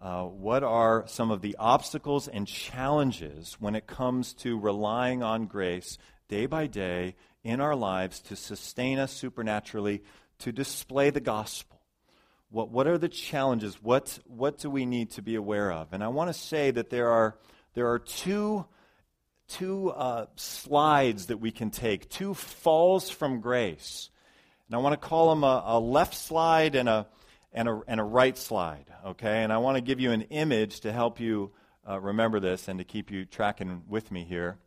Uh, 0.00 0.22
what 0.22 0.62
are 0.62 1.02
some 1.08 1.32
of 1.32 1.40
the 1.40 1.56
obstacles 1.58 2.28
and 2.28 2.46
challenges 2.46 3.56
when 3.58 3.74
it 3.74 3.88
comes 3.88 4.34
to 4.34 4.56
relying 4.56 5.24
on 5.24 5.46
grace 5.46 5.98
day 6.28 6.46
by 6.46 6.68
day 6.68 7.16
in 7.42 7.60
our 7.60 7.74
lives 7.74 8.20
to 8.20 8.36
sustain 8.36 9.00
us 9.00 9.10
supernaturally, 9.10 10.04
to 10.38 10.52
display 10.52 11.10
the 11.10 11.20
gospel? 11.20 11.80
What, 12.50 12.70
what 12.70 12.86
are 12.86 12.98
the 12.98 13.08
challenges? 13.08 13.82
What, 13.82 14.16
what 14.28 14.58
do 14.58 14.70
we 14.70 14.86
need 14.86 15.10
to 15.12 15.22
be 15.22 15.34
aware 15.34 15.72
of? 15.72 15.92
And 15.92 16.04
I 16.04 16.08
want 16.08 16.28
to 16.28 16.34
say 16.34 16.70
that 16.70 16.90
there 16.90 17.08
are, 17.08 17.36
there 17.74 17.88
are 17.90 17.98
two, 17.98 18.64
two 19.48 19.90
uh, 19.90 20.26
slides 20.36 21.26
that 21.26 21.38
we 21.38 21.50
can 21.50 21.70
take, 21.70 22.08
two 22.10 22.32
falls 22.32 23.10
from 23.10 23.40
grace. 23.40 24.08
And 24.68 24.76
I 24.76 24.78
want 24.78 24.92
to 24.92 25.08
call 25.08 25.30
them 25.30 25.42
a, 25.42 25.64
a 25.66 25.80
left 25.80 26.14
slide 26.14 26.76
and 26.76 26.88
a, 26.88 27.08
and 27.52 27.68
a, 27.68 27.80
and 27.86 28.00
a 28.00 28.04
right 28.04 28.36
slide, 28.36 28.86
okay? 29.04 29.42
And 29.42 29.52
I 29.52 29.58
want 29.58 29.76
to 29.76 29.80
give 29.80 30.00
you 30.00 30.12
an 30.12 30.22
image 30.22 30.80
to 30.80 30.92
help 30.92 31.20
you 31.20 31.52
uh, 31.88 32.00
remember 32.00 32.40
this 32.40 32.68
and 32.68 32.78
to 32.78 32.84
keep 32.84 33.10
you 33.10 33.24
tracking 33.24 33.82
with 33.88 34.10
me 34.10 34.24
here. 34.24 34.58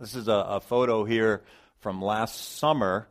This 0.00 0.14
is 0.14 0.28
a, 0.28 0.32
a, 0.32 0.60
photo 0.60 1.04
here 1.04 1.42
from 1.80 2.00
last 2.00 2.56
summer, 2.56 3.08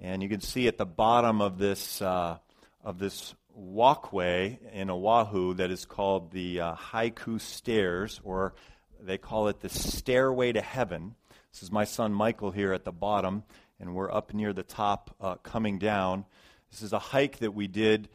and 0.00 0.22
you 0.22 0.28
can 0.28 0.40
see 0.40 0.66
at 0.66 0.78
the 0.78 0.86
bottom 0.86 1.40
of 1.40 1.58
this, 1.58 2.02
uh, 2.02 2.38
of 2.82 2.98
this 2.98 3.34
walkway 3.54 4.58
in 4.72 4.90
Oahu 4.90 5.54
that 5.54 5.70
is 5.70 5.84
called 5.84 6.32
the 6.32 6.60
uh, 6.60 6.74
Haiku 6.74 7.40
Stairs, 7.40 8.20
or 8.24 8.54
they 9.00 9.18
call 9.18 9.48
it 9.48 9.60
the 9.60 9.68
Stairway 9.68 10.52
to 10.52 10.60
Heaven. 10.60 11.14
This 11.52 11.62
is 11.62 11.70
my 11.70 11.84
son 11.84 12.12
Michael 12.12 12.50
here 12.50 12.72
at 12.72 12.84
the 12.84 12.92
bottom, 12.92 13.44
and 13.78 13.94
we're 13.94 14.12
up 14.12 14.34
near 14.34 14.52
the 14.52 14.62
top 14.62 15.14
uh, 15.20 15.36
coming 15.36 15.78
down. 15.78 16.24
This 16.70 16.82
is 16.82 16.92
a 16.92 16.98
hike 16.98 17.38
that 17.38 17.54
we 17.54 17.68
did 17.68 18.08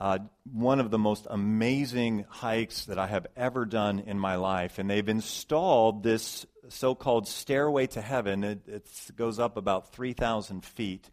uh, 0.00 0.18
one 0.50 0.80
of 0.80 0.90
the 0.90 0.98
most 0.98 1.26
amazing 1.28 2.24
hikes 2.30 2.86
that 2.86 2.98
I 2.98 3.06
have 3.06 3.26
ever 3.36 3.66
done 3.66 3.98
in 4.00 4.18
my 4.18 4.36
life. 4.36 4.78
And 4.78 4.88
they've 4.88 5.08
installed 5.08 6.02
this 6.02 6.46
so 6.70 6.94
called 6.94 7.28
stairway 7.28 7.86
to 7.88 8.00
heaven. 8.00 8.42
It, 8.42 8.88
goes 9.14 9.38
up 9.38 9.58
about 9.58 9.92
3,000 9.92 10.64
feet. 10.64 11.10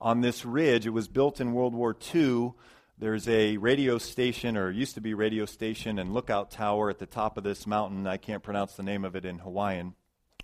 On 0.00 0.22
this 0.22 0.44
ridge, 0.44 0.86
it 0.86 0.90
was 0.90 1.06
built 1.06 1.40
in 1.40 1.52
World 1.52 1.74
War 1.74 1.96
II. 2.12 2.52
There's 2.98 3.28
a 3.28 3.56
radio 3.58 3.98
station, 3.98 4.56
or 4.56 4.70
used 4.70 4.96
to 4.96 5.00
be 5.00 5.14
radio 5.14 5.44
station, 5.44 5.98
and 5.98 6.12
lookout 6.12 6.50
tower 6.50 6.90
at 6.90 6.98
the 6.98 7.06
top 7.06 7.38
of 7.38 7.44
this 7.44 7.66
mountain. 7.66 8.06
I 8.06 8.16
can't 8.16 8.42
pronounce 8.42 8.74
the 8.74 8.82
name 8.82 9.04
of 9.04 9.14
it 9.14 9.24
in 9.24 9.38
Hawaiian. 9.38 9.94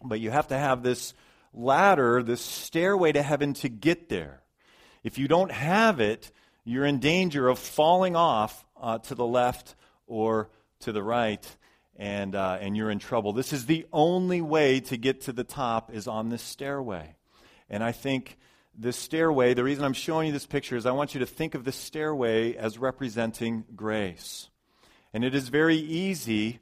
But 0.05 0.21
you 0.21 0.31
have 0.31 0.49
to 0.49 0.59
have 0.59 0.83
this 0.83 1.15
ladder, 1.53 2.23
this 2.23 2.43
stairway 2.43 3.13
to 3.13 3.23
heaven 3.23 3.55
to 3.55 3.69
get 3.69 4.09
there. 4.09 4.43
If 5.03 5.19
you 5.19 5.27
don't 5.27 5.51
have 5.51 6.01
it, 6.01 6.31
you're 6.67 6.85
in 6.85 6.99
danger 6.99 7.49
of 7.49 7.61
falling 7.61 8.17
off 8.17 8.67
uh, 8.81 8.99
to 8.99 9.15
the 9.15 9.25
left 9.25 9.77
or 10.09 10.51
to 10.81 10.91
the 10.91 11.03
right, 11.03 11.57
and, 11.97 12.35
uh, 12.35 12.59
and 12.61 12.77
you're 12.77 12.91
in 12.91 12.99
trouble. 12.99 13.33
This 13.33 13.53
is 13.53 13.67
the 13.67 13.87
only 13.93 14.43
way 14.43 14.81
to 14.81 14.97
get 14.97 15.23
to 15.23 15.33
the 15.33 15.45
top 15.45 15.95
is 15.95 16.09
on 16.09 16.29
this 16.29 16.43
stairway. 16.43 17.15
And 17.71 17.85
I 17.85 17.93
think 17.93 18.37
this 18.77 18.97
stairway, 18.97 19.55
the 19.55 19.63
reason 19.63 19.85
I'm 19.85 19.93
showing 19.93 20.27
you 20.27 20.33
this 20.33 20.45
picture 20.45 20.77
is 20.77 20.87
I 20.87 20.91
want 20.91 21.15
you 21.15 21.21
to 21.21 21.27
think 21.27 21.55
of 21.55 21.65
this 21.65 21.77
stairway 21.77 22.57
as 22.57 22.79
representing 22.79 23.65
grace. 23.77 24.51
And 25.15 25.25
it 25.25 25.37
is 25.37 25.49
very 25.49 25.77
easy 25.77 26.59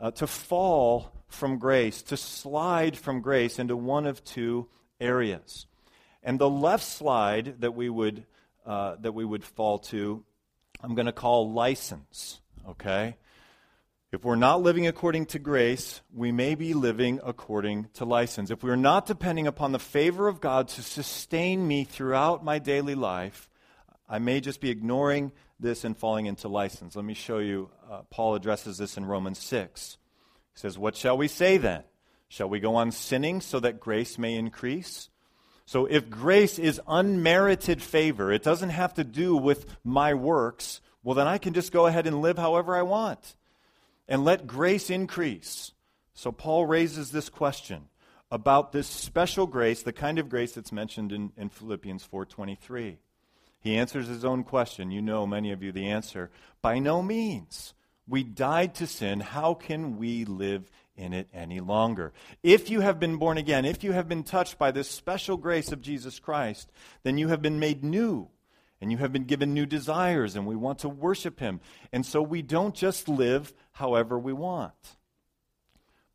uh, 0.00 0.12
to 0.12 0.26
fall 0.26 1.12
from 1.28 1.58
grace, 1.58 2.02
to 2.04 2.16
slide 2.16 2.96
from 2.96 3.20
grace 3.20 3.58
into 3.58 3.76
one 3.76 4.06
of 4.06 4.24
two 4.24 4.68
areas. 4.98 5.66
And 6.22 6.38
the 6.38 6.50
left 6.50 6.84
slide 6.84 7.60
that 7.60 7.74
we 7.74 7.90
would 7.90 8.24
uh, 8.66 8.96
that 9.00 9.12
we 9.12 9.24
would 9.24 9.44
fall 9.44 9.78
to, 9.78 10.24
I'm 10.82 10.94
going 10.94 11.06
to 11.06 11.12
call 11.12 11.52
license, 11.52 12.40
okay? 12.68 13.16
If 14.12 14.24
we're 14.24 14.36
not 14.36 14.60
living 14.60 14.86
according 14.86 15.26
to 15.26 15.38
grace, 15.38 16.02
we 16.12 16.32
may 16.32 16.54
be 16.54 16.74
living 16.74 17.18
according 17.24 17.88
to 17.94 18.04
license. 18.04 18.50
If 18.50 18.62
we're 18.62 18.76
not 18.76 19.06
depending 19.06 19.46
upon 19.46 19.72
the 19.72 19.78
favor 19.78 20.28
of 20.28 20.40
God 20.40 20.68
to 20.68 20.82
sustain 20.82 21.66
me 21.66 21.84
throughout 21.84 22.44
my 22.44 22.58
daily 22.58 22.94
life, 22.94 23.48
I 24.08 24.18
may 24.18 24.40
just 24.40 24.60
be 24.60 24.68
ignoring 24.68 25.32
this 25.58 25.84
and 25.84 25.96
falling 25.96 26.26
into 26.26 26.48
license. 26.48 26.94
Let 26.94 27.06
me 27.06 27.14
show 27.14 27.38
you. 27.38 27.70
Uh, 27.90 28.02
Paul 28.10 28.34
addresses 28.34 28.76
this 28.76 28.98
in 28.98 29.06
Romans 29.06 29.38
6. 29.38 29.96
He 30.54 30.58
says, 30.58 30.78
What 30.78 30.94
shall 30.94 31.16
we 31.16 31.28
say 31.28 31.56
then? 31.56 31.84
Shall 32.28 32.48
we 32.48 32.60
go 32.60 32.74
on 32.74 32.92
sinning 32.92 33.40
so 33.40 33.60
that 33.60 33.80
grace 33.80 34.18
may 34.18 34.34
increase? 34.34 35.08
So 35.72 35.86
if 35.86 36.10
grace 36.10 36.58
is 36.58 36.82
unmerited 36.86 37.82
favor, 37.82 38.30
it 38.30 38.42
doesn't 38.42 38.68
have 38.68 38.92
to 38.92 39.04
do 39.04 39.34
with 39.34 39.64
my 39.82 40.12
works, 40.12 40.82
well, 41.02 41.14
then 41.14 41.26
I 41.26 41.38
can 41.38 41.54
just 41.54 41.72
go 41.72 41.86
ahead 41.86 42.06
and 42.06 42.20
live 42.20 42.36
however 42.36 42.76
I 42.76 42.82
want 42.82 43.36
and 44.06 44.22
let 44.22 44.46
grace 44.46 44.90
increase. 44.90 45.72
So 46.12 46.30
Paul 46.30 46.66
raises 46.66 47.10
this 47.10 47.30
question 47.30 47.88
about 48.30 48.72
this 48.72 48.86
special 48.86 49.46
grace, 49.46 49.82
the 49.82 49.94
kind 49.94 50.18
of 50.18 50.28
grace 50.28 50.52
that's 50.52 50.72
mentioned 50.72 51.10
in, 51.10 51.32
in 51.38 51.48
Philippians 51.48 52.06
4.23. 52.06 52.98
He 53.58 53.74
answers 53.74 54.08
his 54.08 54.26
own 54.26 54.44
question. 54.44 54.90
You 54.90 55.00
know, 55.00 55.26
many 55.26 55.52
of 55.52 55.62
you, 55.62 55.72
the 55.72 55.88
answer. 55.88 56.30
By 56.60 56.80
no 56.80 57.00
means. 57.00 57.72
We 58.06 58.24
died 58.24 58.74
to 58.74 58.86
sin. 58.86 59.20
How 59.20 59.54
can 59.54 59.96
we 59.96 60.26
live 60.26 60.68
in 60.96 61.12
it 61.12 61.28
any 61.32 61.60
longer. 61.60 62.12
If 62.42 62.70
you 62.70 62.80
have 62.80 63.00
been 63.00 63.16
born 63.16 63.38
again, 63.38 63.64
if 63.64 63.82
you 63.82 63.92
have 63.92 64.08
been 64.08 64.22
touched 64.22 64.58
by 64.58 64.70
this 64.70 64.88
special 64.88 65.36
grace 65.36 65.72
of 65.72 65.80
Jesus 65.80 66.18
Christ, 66.18 66.70
then 67.02 67.18
you 67.18 67.28
have 67.28 67.42
been 67.42 67.58
made 67.58 67.82
new 67.82 68.28
and 68.80 68.90
you 68.90 68.98
have 68.98 69.12
been 69.12 69.24
given 69.24 69.54
new 69.54 69.66
desires 69.66 70.36
and 70.36 70.46
we 70.46 70.56
want 70.56 70.80
to 70.80 70.88
worship 70.88 71.40
him. 71.40 71.60
And 71.92 72.04
so 72.04 72.20
we 72.20 72.42
don't 72.42 72.74
just 72.74 73.08
live 73.08 73.52
however 73.72 74.18
we 74.18 74.32
want. 74.32 74.96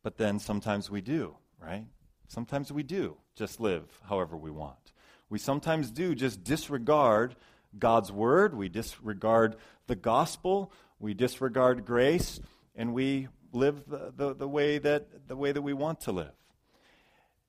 But 0.02 0.16
then 0.16 0.38
sometimes 0.38 0.90
we 0.90 1.00
do, 1.00 1.36
right? 1.60 1.86
Sometimes 2.28 2.70
we 2.70 2.82
do 2.82 3.16
just 3.34 3.60
live 3.60 4.00
however 4.08 4.36
we 4.36 4.50
want. 4.50 4.92
We 5.30 5.38
sometimes 5.38 5.90
do 5.90 6.14
just 6.14 6.44
disregard 6.44 7.36
God's 7.78 8.10
word, 8.10 8.54
we 8.54 8.68
disregard 8.68 9.56
the 9.86 9.96
gospel, 9.96 10.72
we 10.98 11.14
disregard 11.14 11.84
grace, 11.84 12.40
and 12.74 12.94
we 12.94 13.28
live 13.52 13.82
the, 13.86 14.12
the, 14.14 14.34
the, 14.34 14.48
way 14.48 14.78
that, 14.78 15.28
the 15.28 15.36
way 15.36 15.52
that 15.52 15.62
we 15.62 15.72
want 15.72 16.00
to 16.02 16.12
live. 16.12 16.32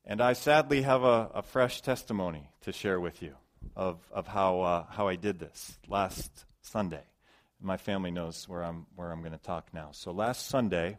And 0.06 0.22
I 0.22 0.34
sadly 0.34 0.82
have 0.82 1.04
a, 1.04 1.30
a 1.36 1.42
fresh 1.42 1.82
testimony 1.82 2.50
to 2.62 2.72
share 2.72 3.00
with 3.00 3.22
you 3.22 3.36
of, 3.76 4.00
of 4.12 4.28
how, 4.28 4.62
uh, 4.62 4.86
how 4.90 5.08
I 5.08 5.16
did 5.16 5.40
this 5.40 5.78
last 5.88 6.46
Sunday. 6.62 7.04
My 7.62 7.78
family 7.78 8.12
knows 8.12 8.48
where 8.48 8.64
I'm, 8.64 8.86
where 8.96 9.12
I'm 9.12 9.20
going 9.20 9.34
to 9.34 9.38
talk 9.38 9.74
now. 9.74 9.90
So 9.92 10.12
last 10.12 10.48
Sunday, 10.48 10.98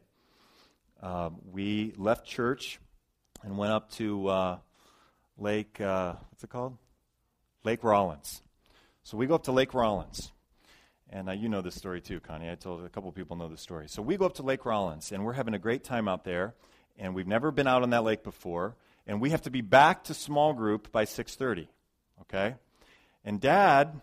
uh, 1.03 1.31
we 1.51 1.95
left 1.97 2.27
church 2.27 2.79
and 3.43 3.57
went 3.57 3.73
up 3.73 3.91
to 3.93 4.29
uh, 4.29 4.59
Lake, 5.39 5.81
uh, 5.81 6.15
what's 6.29 6.45
it 6.45 6.51
called? 6.51 6.77
Lake 7.65 7.83
Rollins. 7.83 8.43
So 9.03 9.17
we 9.17 9.27
go 9.27 9.35
up 9.35 9.45
to 9.45 9.53
Lake 9.53 9.73
Rollins. 9.73 10.31
And 11.13 11.29
uh, 11.29 11.33
you 11.33 11.49
know 11.49 11.61
this 11.61 11.75
story 11.75 12.01
too, 12.01 12.21
Connie. 12.21 12.49
I 12.49 12.55
told 12.55 12.85
a 12.85 12.89
couple 12.89 13.11
people 13.11 13.37
know 13.37 13.49
the 13.49 13.57
story. 13.57 13.89
So 13.89 14.01
we 14.01 14.17
go 14.17 14.27
up 14.27 14.35
to 14.35 14.43
Lake 14.43 14.65
Rollins, 14.65 15.11
and 15.11 15.25
we're 15.25 15.33
having 15.33 15.55
a 15.55 15.59
great 15.59 15.83
time 15.83 16.07
out 16.07 16.25
there. 16.25 16.55
And 16.99 17.15
we've 17.15 17.27
never 17.27 17.51
been 17.51 17.67
out 17.67 17.83
on 17.83 17.91
that 17.91 18.05
lake 18.05 18.23
before. 18.23 18.77
And 19.07 19.21
we 19.21 19.31
have 19.31 19.43
to 19.43 19.51
be 19.51 19.61
back 19.61 20.05
to 20.05 20.15
small 20.15 20.53
group 20.53 20.93
by 20.93 21.05
6:30. 21.05 21.67
Okay? 22.23 22.55
And 23.25 23.41
Dad 23.41 24.01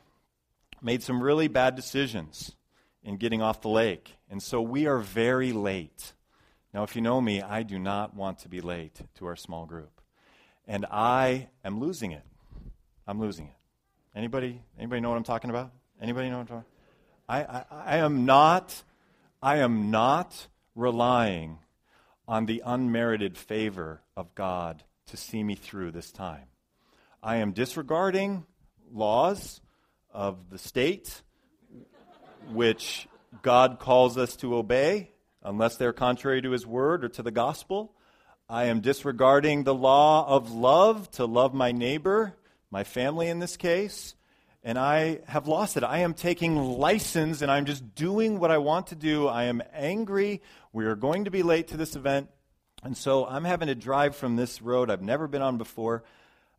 made 0.81 1.01
some 1.01 1.23
really 1.23 1.47
bad 1.47 1.75
decisions 1.75 2.55
in 3.03 3.15
getting 3.15 3.41
off 3.41 3.61
the 3.61 3.69
lake. 3.69 4.17
And 4.29 4.43
so 4.43 4.61
we 4.61 4.85
are 4.85 4.99
very 4.99 5.53
late. 5.53 6.13
Now, 6.73 6.83
if 6.83 6.95
you 6.95 7.01
know 7.01 7.21
me, 7.21 7.41
I 7.41 7.63
do 7.63 7.79
not 7.79 8.15
want 8.15 8.39
to 8.39 8.49
be 8.49 8.59
late 8.59 8.99
to 9.15 9.25
our 9.27 9.35
small 9.37 9.65
group. 9.65 10.01
And 10.67 10.85
I 10.91 11.47
am 11.63 11.79
losing 11.79 12.11
it. 12.11 12.23
I'm 13.07 13.21
losing 13.21 13.47
it. 13.47 13.55
Anybody 14.13 14.61
anybody 14.77 14.99
know 14.99 15.09
what 15.09 15.17
I'm 15.17 15.23
talking 15.23 15.49
about? 15.49 15.71
Anybody 16.01 16.29
know 16.29 16.37
what 16.37 16.41
I'm 16.41 16.47
talking 16.47 16.59
about? 16.59 16.76
I, 17.29 17.41
I, 17.41 17.63
I 17.71 17.97
am 17.97 18.25
not, 18.25 18.83
I 19.41 19.57
am 19.57 19.91
not 19.91 20.47
relying 20.75 21.59
on 22.27 22.45
the 22.45 22.61
unmerited 22.65 23.37
favor 23.37 24.01
of 24.15 24.33
God 24.35 24.83
to 25.07 25.17
see 25.17 25.43
me 25.43 25.55
through 25.55 25.91
this 25.91 26.11
time. 26.11 26.45
I 27.23 27.37
am 27.37 27.51
disregarding 27.51 28.45
laws 28.93 29.61
of 30.13 30.49
the 30.49 30.57
state, 30.57 31.21
which 32.51 33.07
God 33.41 33.79
calls 33.79 34.17
us 34.17 34.35
to 34.37 34.55
obey. 34.55 35.11
unless 35.47 35.77
they're 35.77 35.93
contrary 35.93 36.41
to 36.41 36.51
his 36.51 36.65
word 36.67 37.03
or 37.03 37.09
to 37.09 37.23
the 37.23 37.31
gospel. 37.31 37.93
I 38.49 38.65
am 38.65 38.81
disregarding 38.81 39.63
the 39.63 39.73
law 39.73 40.27
of 40.27 40.51
love 40.51 41.09
to 41.11 41.25
love 41.25 41.53
my 41.53 41.71
neighbor, 41.71 42.35
my 42.69 42.83
family 42.83 43.29
in 43.29 43.39
this 43.39 43.55
case, 43.57 44.15
and 44.67 44.77
I 44.77 45.21
have 45.27 45.47
lost 45.47 45.77
it. 45.77 45.85
I 45.85 45.99
am 45.99 46.13
taking 46.13 46.57
license 46.57 47.41
and 47.41 47.49
I'm 47.49 47.63
just 47.63 47.95
doing 47.95 48.37
what 48.37 48.51
I 48.51 48.57
want 48.57 48.87
to 48.87 48.95
do. 48.95 49.25
I 49.25 49.45
am 49.45 49.63
angry. 49.71 50.41
We 50.73 50.83
are 50.87 50.95
going 50.95 51.23
to 51.23 51.31
be 51.31 51.41
late 51.41 51.69
to 51.69 51.77
this 51.77 51.95
event. 51.95 52.27
And 52.83 52.97
so 52.97 53.25
I'm 53.25 53.45
having 53.45 53.69
to 53.69 53.75
drive 53.75 54.17
from 54.17 54.35
this 54.35 54.61
road 54.61 54.91
I've 54.91 55.01
never 55.01 55.25
been 55.29 55.41
on 55.41 55.57
before. 55.57 56.03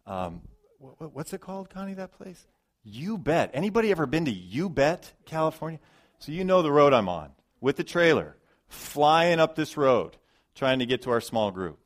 Um, 0.06 0.40
what, 0.78 1.14
what's 1.14 1.34
it 1.34 1.42
called, 1.42 1.68
Connie, 1.68 1.92
that 1.94 2.12
place? 2.12 2.46
You 2.82 3.18
Bet. 3.18 3.50
Anybody 3.52 3.90
ever 3.90 4.06
been 4.06 4.24
to 4.24 4.32
You 4.32 4.70
Bet, 4.70 5.12
California? 5.26 5.78
So 6.18 6.32
you 6.32 6.44
know 6.44 6.62
the 6.62 6.72
road 6.72 6.94
I'm 6.94 7.10
on 7.10 7.32
with 7.60 7.76
the 7.76 7.84
trailer, 7.84 8.38
flying 8.68 9.38
up 9.38 9.54
this 9.54 9.76
road 9.76 10.16
trying 10.54 10.78
to 10.78 10.86
get 10.86 11.02
to 11.02 11.10
our 11.10 11.20
small 11.20 11.50
group. 11.50 11.78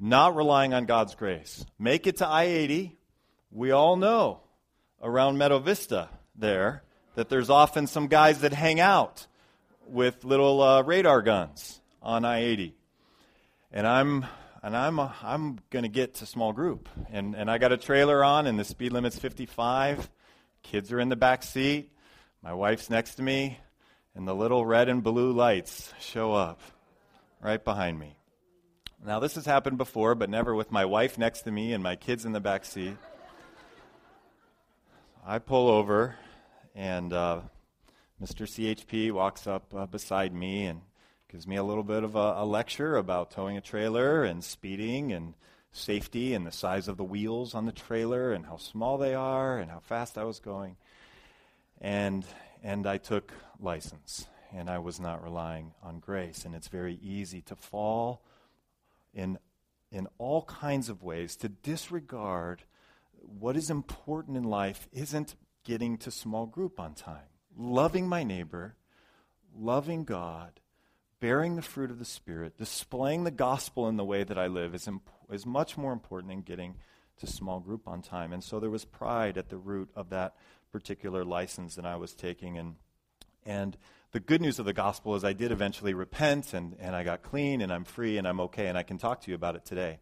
Not 0.00 0.34
relying 0.34 0.74
on 0.74 0.84
God's 0.86 1.14
grace. 1.14 1.64
Make 1.78 2.08
it 2.08 2.16
to 2.16 2.26
I 2.26 2.42
80. 2.42 2.98
We 3.52 3.70
all 3.70 3.94
know 3.94 4.40
around 5.02 5.38
Meadow 5.38 5.58
Vista 5.58 6.08
there 6.34 6.82
that 7.14 7.28
there's 7.28 7.50
often 7.50 7.86
some 7.86 8.06
guys 8.06 8.40
that 8.40 8.52
hang 8.52 8.80
out 8.80 9.26
with 9.86 10.24
little 10.24 10.62
uh, 10.62 10.82
radar 10.82 11.22
guns 11.22 11.80
on 12.02 12.24
I 12.24 12.44
80. 12.44 12.74
And 13.72 13.86
I'm 13.86 14.26
and 14.62 14.76
I'm 14.76 15.00
uh, 15.00 15.10
I'm 15.22 15.58
going 15.70 15.82
to 15.82 15.88
get 15.88 16.14
to 16.16 16.26
small 16.26 16.52
group. 16.52 16.88
And 17.10 17.34
and 17.34 17.50
I 17.50 17.58
got 17.58 17.72
a 17.72 17.76
trailer 17.76 18.22
on 18.24 18.46
and 18.46 18.58
the 18.58 18.64
speed 18.64 18.92
limit's 18.92 19.18
55. 19.18 20.08
Kids 20.62 20.92
are 20.92 21.00
in 21.00 21.08
the 21.08 21.16
back 21.16 21.42
seat. 21.42 21.90
My 22.42 22.54
wife's 22.54 22.88
next 22.88 23.16
to 23.16 23.22
me 23.22 23.58
and 24.14 24.26
the 24.26 24.34
little 24.34 24.64
red 24.64 24.88
and 24.88 25.02
blue 25.02 25.32
lights 25.32 25.92
show 26.00 26.32
up 26.32 26.60
right 27.40 27.62
behind 27.64 27.98
me. 27.98 28.16
Now, 29.04 29.18
this 29.18 29.34
has 29.34 29.46
happened 29.46 29.78
before, 29.78 30.14
but 30.14 30.30
never 30.30 30.54
with 30.54 30.70
my 30.70 30.84
wife 30.84 31.18
next 31.18 31.42
to 31.42 31.50
me 31.50 31.72
and 31.72 31.82
my 31.82 31.96
kids 31.96 32.24
in 32.24 32.32
the 32.32 32.40
back 32.40 32.64
seat. 32.64 32.96
I 35.24 35.38
pull 35.38 35.68
over, 35.68 36.16
and 36.74 37.12
uh, 37.12 37.42
Mr. 38.20 38.44
CHP 38.44 39.12
walks 39.12 39.46
up 39.46 39.72
uh, 39.72 39.86
beside 39.86 40.34
me 40.34 40.66
and 40.66 40.80
gives 41.30 41.46
me 41.46 41.54
a 41.54 41.62
little 41.62 41.84
bit 41.84 42.02
of 42.02 42.16
a, 42.16 42.34
a, 42.38 42.44
lecture 42.44 42.96
about 42.96 43.30
towing 43.30 43.56
a 43.56 43.60
trailer 43.60 44.24
and 44.24 44.42
speeding 44.42 45.12
and 45.12 45.34
safety 45.70 46.34
and 46.34 46.44
the 46.44 46.50
size 46.50 46.88
of 46.88 46.96
the 46.96 47.04
wheels 47.04 47.54
on 47.54 47.66
the 47.66 47.72
trailer 47.72 48.32
and 48.32 48.46
how 48.46 48.56
small 48.56 48.98
they 48.98 49.14
are 49.14 49.60
and 49.60 49.70
how 49.70 49.78
fast 49.78 50.18
I 50.18 50.24
was 50.24 50.40
going. 50.40 50.74
And, 51.80 52.24
and 52.64 52.84
I 52.84 52.98
took 52.98 53.32
license 53.60 54.26
and 54.52 54.68
I 54.68 54.78
was 54.78 54.98
not 54.98 55.22
relying 55.22 55.70
on 55.84 56.00
grace. 56.00 56.44
And 56.44 56.52
it's 56.52 56.66
very 56.66 56.98
easy 57.00 57.42
to 57.42 57.54
fall 57.54 58.22
in, 59.14 59.38
in 59.92 60.08
all 60.18 60.42
kinds 60.42 60.88
of 60.88 61.04
ways, 61.04 61.36
to 61.36 61.48
disregard 61.48 62.64
what 63.24 63.56
is 63.56 63.70
important 63.70 64.36
in 64.36 64.44
life 64.44 64.88
isn't 64.92 65.34
getting 65.64 65.96
to 65.98 66.10
small 66.10 66.46
group 66.46 66.80
on 66.80 66.94
time. 66.94 67.28
Loving 67.56 68.08
my 68.08 68.24
neighbor, 68.24 68.76
loving 69.56 70.04
God, 70.04 70.60
bearing 71.20 71.56
the 71.56 71.62
fruit 71.62 71.90
of 71.90 71.98
the 71.98 72.04
Spirit, 72.04 72.58
displaying 72.58 73.24
the 73.24 73.30
gospel 73.30 73.88
in 73.88 73.96
the 73.96 74.04
way 74.04 74.24
that 74.24 74.38
I 74.38 74.46
live 74.46 74.74
is, 74.74 74.88
imp- 74.88 75.10
is 75.30 75.46
much 75.46 75.76
more 75.76 75.92
important 75.92 76.30
than 76.30 76.40
getting 76.40 76.76
to 77.18 77.26
small 77.26 77.60
group 77.60 77.86
on 77.86 78.02
time. 78.02 78.32
And 78.32 78.42
so 78.42 78.58
there 78.58 78.70
was 78.70 78.84
pride 78.84 79.38
at 79.38 79.48
the 79.48 79.56
root 79.56 79.90
of 79.94 80.10
that 80.10 80.34
particular 80.72 81.24
license 81.24 81.76
that 81.76 81.86
I 81.86 81.96
was 81.96 82.14
taking. 82.14 82.58
And, 82.58 82.74
and 83.44 83.76
the 84.12 84.20
good 84.20 84.40
news 84.40 84.58
of 84.58 84.64
the 84.64 84.72
gospel 84.72 85.14
is 85.14 85.22
I 85.22 85.32
did 85.32 85.52
eventually 85.52 85.94
repent 85.94 86.54
and, 86.54 86.74
and 86.80 86.96
I 86.96 87.04
got 87.04 87.22
clean 87.22 87.60
and 87.60 87.72
I'm 87.72 87.84
free 87.84 88.18
and 88.18 88.26
I'm 88.26 88.40
okay 88.40 88.66
and 88.66 88.76
I 88.76 88.82
can 88.82 88.98
talk 88.98 89.20
to 89.22 89.30
you 89.30 89.34
about 89.34 89.54
it 89.54 89.64
today. 89.64 90.00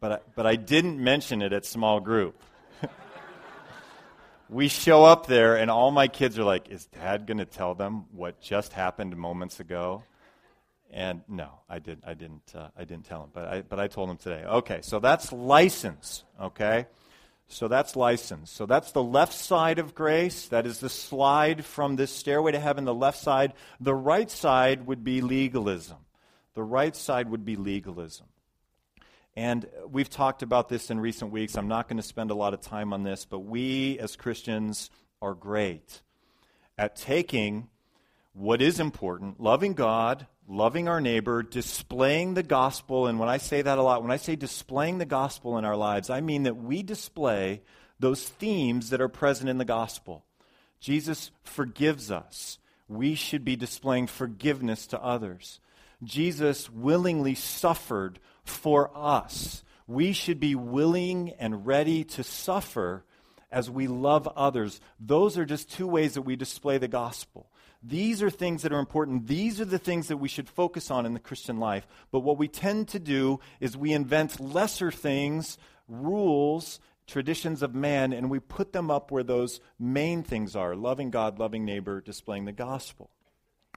But 0.00 0.12
I, 0.12 0.18
but 0.34 0.46
I 0.46 0.56
didn't 0.56 1.02
mention 1.02 1.40
it 1.42 1.52
at 1.52 1.64
small 1.64 2.00
group. 2.00 2.42
We 4.50 4.68
show 4.68 5.04
up 5.04 5.26
there 5.26 5.56
and 5.56 5.70
all 5.70 5.90
my 5.90 6.08
kids 6.08 6.38
are 6.38 6.44
like, 6.44 6.68
Is 6.68 6.86
dad 6.86 7.26
going 7.26 7.38
to 7.38 7.44
tell 7.44 7.74
them 7.74 8.06
what 8.12 8.40
just 8.40 8.72
happened 8.72 9.16
moments 9.16 9.60
ago? 9.60 10.02
And 10.92 11.22
no, 11.28 11.50
I 11.68 11.78
did. 11.78 12.00
I 12.04 12.14
didn't. 12.14 12.52
Uh, 12.52 12.68
I 12.76 12.84
didn't 12.84 13.04
tell 13.04 13.22
him, 13.22 13.30
but 13.32 13.44
I. 13.44 13.62
But 13.62 13.78
I 13.78 13.86
told 13.86 14.10
him 14.10 14.16
today. 14.16 14.42
Okay, 14.44 14.80
so 14.82 14.98
that's 14.98 15.32
license. 15.32 16.24
Okay, 16.40 16.86
so 17.46 17.68
that's 17.68 17.94
license. 17.94 18.50
So 18.50 18.66
that's 18.66 18.90
the 18.90 19.02
left 19.02 19.32
side 19.32 19.78
of 19.78 19.94
grace. 19.94 20.48
That 20.48 20.66
is 20.66 20.80
the 20.80 20.88
slide 20.88 21.64
from 21.64 21.94
this 21.94 22.10
stairway 22.12 22.50
to 22.52 22.58
heaven, 22.58 22.86
the 22.86 22.94
left 22.94 23.18
side. 23.18 23.54
The 23.78 23.94
right 23.94 24.28
side 24.28 24.84
would 24.88 25.04
be 25.04 25.20
legalism. 25.20 25.98
The 26.54 26.64
right 26.64 26.96
side 26.96 27.30
would 27.30 27.44
be 27.44 27.54
legalism. 27.54 28.26
And 29.40 29.66
we've 29.90 30.10
talked 30.10 30.42
about 30.42 30.68
this 30.68 30.90
in 30.90 31.00
recent 31.00 31.32
weeks. 31.32 31.56
I'm 31.56 31.66
not 31.66 31.88
going 31.88 31.96
to 31.96 32.02
spend 32.02 32.30
a 32.30 32.34
lot 32.34 32.52
of 32.52 32.60
time 32.60 32.92
on 32.92 33.04
this, 33.04 33.24
but 33.24 33.38
we 33.38 33.98
as 33.98 34.14
Christians 34.14 34.90
are 35.22 35.32
great 35.32 36.02
at 36.76 36.94
taking 36.94 37.70
what 38.34 38.60
is 38.60 38.78
important, 38.78 39.40
loving 39.40 39.72
God, 39.72 40.26
loving 40.46 40.88
our 40.88 41.00
neighbor, 41.00 41.42
displaying 41.42 42.34
the 42.34 42.42
gospel. 42.42 43.06
And 43.06 43.18
when 43.18 43.30
I 43.30 43.38
say 43.38 43.62
that 43.62 43.78
a 43.78 43.82
lot, 43.82 44.02
when 44.02 44.10
I 44.10 44.18
say 44.18 44.36
displaying 44.36 44.98
the 44.98 45.06
gospel 45.06 45.56
in 45.56 45.64
our 45.64 45.74
lives, 45.74 46.10
I 46.10 46.20
mean 46.20 46.42
that 46.42 46.58
we 46.58 46.82
display 46.82 47.62
those 47.98 48.28
themes 48.28 48.90
that 48.90 49.00
are 49.00 49.08
present 49.08 49.48
in 49.48 49.56
the 49.56 49.64
gospel. 49.64 50.22
Jesus 50.80 51.30
forgives 51.44 52.10
us. 52.10 52.58
We 52.88 53.14
should 53.14 53.46
be 53.46 53.56
displaying 53.56 54.06
forgiveness 54.06 54.86
to 54.88 55.02
others. 55.02 55.60
Jesus 56.04 56.68
willingly 56.68 57.34
suffered 57.34 58.18
for 58.44 58.90
us. 58.94 59.62
We 59.86 60.12
should 60.12 60.38
be 60.40 60.54
willing 60.54 61.34
and 61.38 61.66
ready 61.66 62.04
to 62.04 62.22
suffer 62.22 63.04
as 63.50 63.68
we 63.68 63.88
love 63.88 64.28
others. 64.36 64.80
Those 64.98 65.36
are 65.36 65.44
just 65.44 65.70
two 65.70 65.88
ways 65.88 66.14
that 66.14 66.22
we 66.22 66.36
display 66.36 66.78
the 66.78 66.88
gospel. 66.88 67.50
These 67.82 68.22
are 68.22 68.30
things 68.30 68.62
that 68.62 68.72
are 68.72 68.78
important. 68.78 69.26
These 69.26 69.60
are 69.60 69.64
the 69.64 69.78
things 69.78 70.08
that 70.08 70.18
we 70.18 70.28
should 70.28 70.48
focus 70.48 70.90
on 70.90 71.06
in 71.06 71.14
the 71.14 71.20
Christian 71.20 71.58
life. 71.58 71.86
But 72.10 72.20
what 72.20 72.38
we 72.38 72.46
tend 72.46 72.88
to 72.88 72.98
do 72.98 73.40
is 73.58 73.76
we 73.76 73.92
invent 73.92 74.38
lesser 74.38 74.90
things, 74.90 75.56
rules, 75.88 76.78
traditions 77.06 77.62
of 77.62 77.74
man, 77.74 78.12
and 78.12 78.30
we 78.30 78.38
put 78.38 78.72
them 78.72 78.90
up 78.90 79.10
where 79.10 79.22
those 79.22 79.60
main 79.78 80.22
things 80.22 80.54
are 80.54 80.76
loving 80.76 81.10
God, 81.10 81.38
loving 81.38 81.64
neighbor, 81.64 82.00
displaying 82.00 82.44
the 82.44 82.52
gospel. 82.52 83.10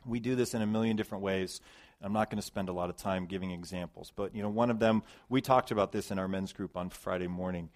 We 0.05 0.19
do 0.19 0.35
this 0.35 0.53
in 0.53 0.61
a 0.61 0.67
million 0.67 0.97
different 0.97 1.23
ways. 1.23 1.61
I'm 2.03 2.13
not 2.13 2.29
going 2.29 2.39
to 2.39 2.45
spend 2.45 2.69
a 2.69 2.73
lot 2.73 2.89
of 2.89 2.97
time 2.97 3.25
giving 3.25 3.51
examples, 3.51 4.11
but 4.15 4.35
you 4.35 4.43
know, 4.43 4.49
one 4.49 4.69
of 4.69 4.79
them 4.79 5.03
we 5.29 5.41
talked 5.41 5.71
about 5.71 5.91
this 5.91 6.11
in 6.11 6.19
our 6.19 6.27
men's 6.27 6.53
group 6.53 6.75
on 6.77 6.89
Friday 6.89 7.27
morning. 7.27 7.69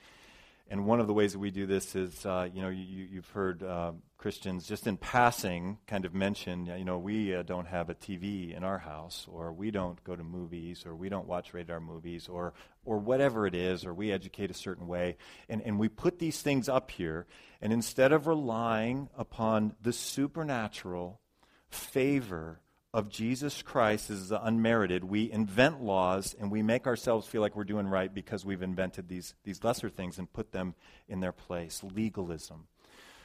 And 0.70 0.86
one 0.86 1.00
of 1.00 1.08
the 1.08 1.13
ways 1.13 1.32
that 1.32 1.40
we 1.40 1.50
do 1.50 1.66
this 1.66 1.96
is, 1.96 2.26
uh, 2.26 2.50
you 2.54 2.62
know, 2.62 2.68
you, 2.68 3.16
have 3.16 3.30
heard 3.30 3.63
uh, 3.63 3.94
Christians 4.18 4.68
just 4.68 4.86
in 4.86 4.98
passing 4.98 5.78
kind 5.88 6.04
of 6.04 6.13
mention, 6.13 6.66
you 6.66 6.84
know, 6.84 6.98
we 6.98 7.34
uh, 7.34 7.44
don't 7.44 7.68
have 7.68 7.90
a 7.90 7.96
TV 7.96 8.54
in 8.54 8.66
our 8.66 8.78
house, 8.78 9.26
or 9.32 9.54
we 9.54 9.72
don't 9.72 10.04
go 10.04 10.13
to 10.13 10.24
movies, 10.24 10.86
or 10.86 10.94
we 10.94 11.08
don't 11.08 11.26
watch 11.26 11.54
radar 11.54 11.80
movies, 11.80 12.28
or 12.28 12.54
or 12.84 12.98
whatever 12.98 13.48
it 13.48 13.56
is, 13.56 13.86
or 13.86 13.94
we 13.94 14.12
educate 14.12 14.52
a 14.52 14.54
certain 14.54 14.88
way, 14.88 15.16
and 15.48 15.62
and 15.62 15.80
we 15.80 15.88
put 15.88 16.20
these 16.20 16.42
things 16.42 16.68
up 16.68 16.92
here, 16.92 17.28
and 17.62 17.72
instead 17.72 18.12
of 18.12 18.28
relying 18.28 19.08
upon 19.18 19.74
the 19.82 19.94
supernatural 19.94 21.22
favor 21.70 22.60
of 22.93 23.10
Jesus 23.10 23.62
Christ 23.62 24.10
is 24.10 24.32
unmerited. 24.32 25.04
We 25.04 25.32
invent 25.32 25.82
laws 25.82 26.36
and 26.39 26.52
we 26.52 26.62
make 26.62 26.88
ourselves 26.88 27.28
feel 27.28 27.41
like 27.41 27.56
we're 27.56 27.63
doing 27.63 27.88
right 27.88 28.13
because 28.13 28.45
we've 28.45 28.62
invented 28.62 29.08
these, 29.08 29.36
these 29.43 29.63
lesser 29.63 29.89
things 29.89 30.17
and 30.17 30.32
put 30.32 30.52
them 30.52 30.73
in 31.08 31.19
their 31.19 31.32
place. 31.32 31.84
Legalism. 31.84 32.67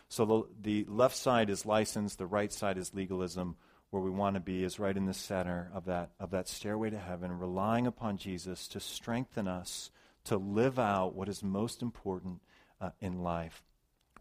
So 0.09 0.49
the, 0.63 0.85
the 0.85 0.93
left 0.93 1.17
side 1.17 1.49
is 1.49 1.65
license, 1.65 2.17
the 2.17 2.27
right 2.27 2.53
side 2.53 2.77
is 2.77 2.93
legalism. 2.93 3.57
Where 3.91 4.03
we 4.03 4.11
want 4.11 4.37
to 4.37 4.41
be 4.41 4.65
is 4.65 4.79
right 4.79 4.97
in 4.97 5.05
the 5.05 5.13
center 5.13 5.71
of 5.75 5.85
that, 5.85 6.13
of 6.19 6.31
that 6.31 6.49
stairway 6.49 6.89
to 6.89 6.99
heaven, 6.99 7.39
relying 7.39 7.87
upon 7.87 8.17
Jesus 8.17 8.67
to 8.69 8.81
strengthen 8.81 9.47
us 9.47 9.91
to 10.25 10.37
live 10.39 10.79
out 10.79 11.15
what 11.15 11.29
is 11.29 11.43
most 11.43 11.83
important 11.83 12.41
uh, 12.81 12.91
in 13.01 13.23
life. 13.23 13.63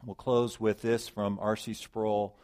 We'll 0.04 0.16
close 0.16 0.60
with 0.60 0.82
this 0.82 1.08
from 1.08 1.40
R.C. 1.40 1.74
Sproul 1.74 2.38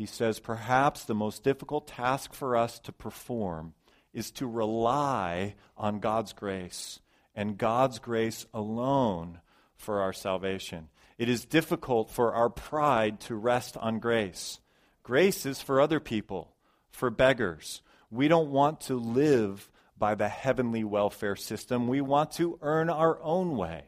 he 0.00 0.06
says, 0.06 0.40
perhaps 0.40 1.04
the 1.04 1.14
most 1.14 1.44
difficult 1.44 1.86
task 1.86 2.32
for 2.32 2.56
us 2.56 2.78
to 2.78 2.90
perform 2.90 3.74
is 4.14 4.30
to 4.30 4.46
rely 4.46 5.54
on 5.76 6.00
God's 6.00 6.32
grace 6.32 7.00
and 7.34 7.58
God's 7.58 7.98
grace 7.98 8.46
alone 8.54 9.40
for 9.76 10.00
our 10.00 10.14
salvation. 10.14 10.88
It 11.18 11.28
is 11.28 11.44
difficult 11.44 12.08
for 12.08 12.32
our 12.32 12.48
pride 12.48 13.20
to 13.20 13.34
rest 13.34 13.76
on 13.76 13.98
grace. 13.98 14.60
Grace 15.02 15.44
is 15.44 15.60
for 15.60 15.82
other 15.82 16.00
people, 16.00 16.54
for 16.90 17.10
beggars. 17.10 17.82
We 18.10 18.26
don't 18.26 18.52
want 18.52 18.80
to 18.82 18.94
live 18.94 19.68
by 19.98 20.14
the 20.14 20.30
heavenly 20.30 20.82
welfare 20.82 21.36
system. 21.36 21.88
We 21.88 22.00
want 22.00 22.32
to 22.32 22.58
earn 22.62 22.88
our 22.88 23.22
own 23.22 23.54
way 23.54 23.82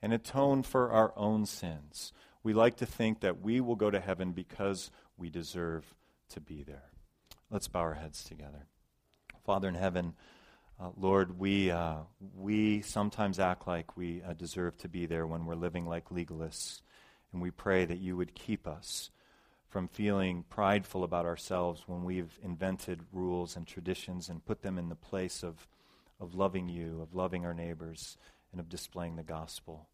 and 0.00 0.14
atone 0.14 0.62
for 0.62 0.90
our 0.90 1.12
own 1.14 1.44
sins. 1.44 2.14
We 2.42 2.54
like 2.54 2.76
to 2.76 2.86
think 2.86 3.20
that 3.20 3.42
we 3.42 3.60
will 3.60 3.76
go 3.76 3.90
to 3.90 4.00
heaven 4.00 4.32
because 4.32 4.90
we 5.18 5.30
deserve 5.30 5.84
to 6.30 6.40
be 6.40 6.62
there. 6.62 6.90
Let's 7.50 7.68
bow 7.68 7.80
our 7.80 7.94
heads 7.94 8.24
together. 8.24 8.66
Father 9.44 9.68
in 9.68 9.74
heaven, 9.74 10.14
uh, 10.80 10.90
Lord, 10.96 11.38
we, 11.38 11.70
uh, 11.70 11.98
we 12.36 12.82
sometimes 12.82 13.40
act 13.40 13.66
like 13.66 13.96
we 13.96 14.22
uh, 14.22 14.32
deserve 14.34 14.78
to 14.78 14.88
be 14.88 15.06
there 15.06 15.26
when 15.26 15.44
we're 15.44 15.54
living 15.54 15.86
like 15.86 16.10
legalists. 16.10 16.82
And 17.32 17.42
we 17.42 17.50
pray 17.50 17.84
that 17.84 17.98
you 17.98 18.16
would 18.16 18.34
keep 18.34 18.66
us 18.66 19.10
from 19.68 19.88
feeling 19.88 20.44
prideful 20.48 21.04
about 21.04 21.26
ourselves 21.26 21.82
when 21.86 22.04
we've 22.04 22.38
invented 22.42 23.00
rules 23.12 23.56
and 23.56 23.66
traditions 23.66 24.28
and 24.28 24.44
put 24.44 24.62
them 24.62 24.78
in 24.78 24.88
the 24.88 24.94
place 24.94 25.42
of, 25.42 25.66
of 26.20 26.34
loving 26.34 26.68
you, 26.68 27.00
of 27.02 27.14
loving 27.14 27.44
our 27.44 27.54
neighbors, 27.54 28.16
and 28.52 28.60
of 28.60 28.68
displaying 28.68 29.16
the 29.16 29.22
gospel. 29.22 29.88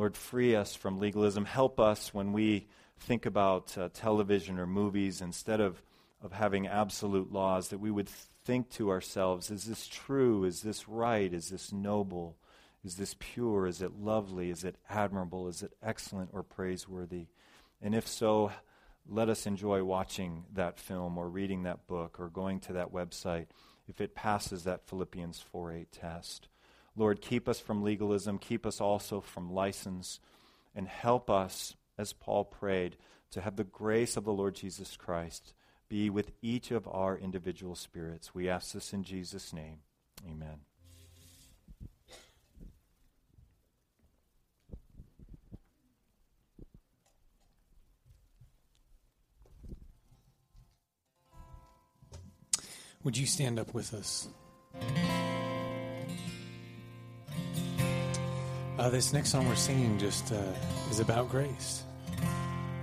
Lord, 0.00 0.16
free 0.16 0.56
us 0.56 0.74
from 0.74 0.98
legalism. 0.98 1.44
Help 1.44 1.78
us 1.78 2.14
when 2.14 2.32
we 2.32 2.68
think 3.00 3.26
about 3.26 3.76
uh, 3.76 3.90
television 3.92 4.58
or 4.58 4.66
movies, 4.66 5.20
instead 5.20 5.60
of, 5.60 5.82
of 6.22 6.32
having 6.32 6.66
absolute 6.66 7.30
laws, 7.30 7.68
that 7.68 7.80
we 7.80 7.90
would 7.90 8.08
think 8.46 8.70
to 8.70 8.88
ourselves, 8.88 9.50
is 9.50 9.64
this 9.64 9.86
true? 9.86 10.44
Is 10.44 10.62
this 10.62 10.88
right? 10.88 11.30
Is 11.30 11.50
this 11.50 11.70
noble? 11.70 12.38
Is 12.82 12.96
this 12.96 13.14
pure? 13.18 13.66
Is 13.66 13.82
it 13.82 13.92
lovely? 14.00 14.48
Is 14.48 14.64
it 14.64 14.76
admirable? 14.88 15.48
Is 15.48 15.62
it 15.62 15.74
excellent 15.82 16.30
or 16.32 16.44
praiseworthy? 16.44 17.26
And 17.82 17.94
if 17.94 18.08
so, 18.08 18.52
let 19.06 19.28
us 19.28 19.44
enjoy 19.46 19.84
watching 19.84 20.46
that 20.54 20.80
film 20.80 21.18
or 21.18 21.28
reading 21.28 21.64
that 21.64 21.86
book 21.86 22.18
or 22.18 22.30
going 22.30 22.60
to 22.60 22.72
that 22.72 22.90
website 22.90 23.48
if 23.86 24.00
it 24.00 24.14
passes 24.14 24.64
that 24.64 24.86
Philippians 24.88 25.40
4 25.52 25.74
8 25.74 25.92
test. 25.92 26.48
Lord, 27.00 27.22
keep 27.22 27.48
us 27.48 27.58
from 27.58 27.82
legalism, 27.82 28.36
keep 28.36 28.66
us 28.66 28.78
also 28.78 29.22
from 29.22 29.50
license, 29.50 30.20
and 30.74 30.86
help 30.86 31.30
us, 31.30 31.74
as 31.96 32.12
Paul 32.12 32.44
prayed, 32.44 32.98
to 33.30 33.40
have 33.40 33.56
the 33.56 33.64
grace 33.64 34.18
of 34.18 34.24
the 34.24 34.34
Lord 34.34 34.54
Jesus 34.54 34.98
Christ 34.98 35.54
be 35.88 36.10
with 36.10 36.30
each 36.42 36.70
of 36.70 36.86
our 36.86 37.16
individual 37.16 37.74
spirits. 37.74 38.34
We 38.34 38.50
ask 38.50 38.74
this 38.74 38.92
in 38.92 39.02
Jesus' 39.02 39.54
name. 39.54 39.78
Amen. 40.30 40.60
Would 53.02 53.16
you 53.16 53.24
stand 53.24 53.58
up 53.58 53.72
with 53.72 53.94
us? 53.94 54.28
Uh, 58.80 58.88
this 58.88 59.12
next 59.12 59.28
song 59.28 59.46
we're 59.46 59.54
singing 59.54 59.98
just 59.98 60.32
uh, 60.32 60.42
is 60.90 61.00
about 61.00 61.28
grace 61.28 61.82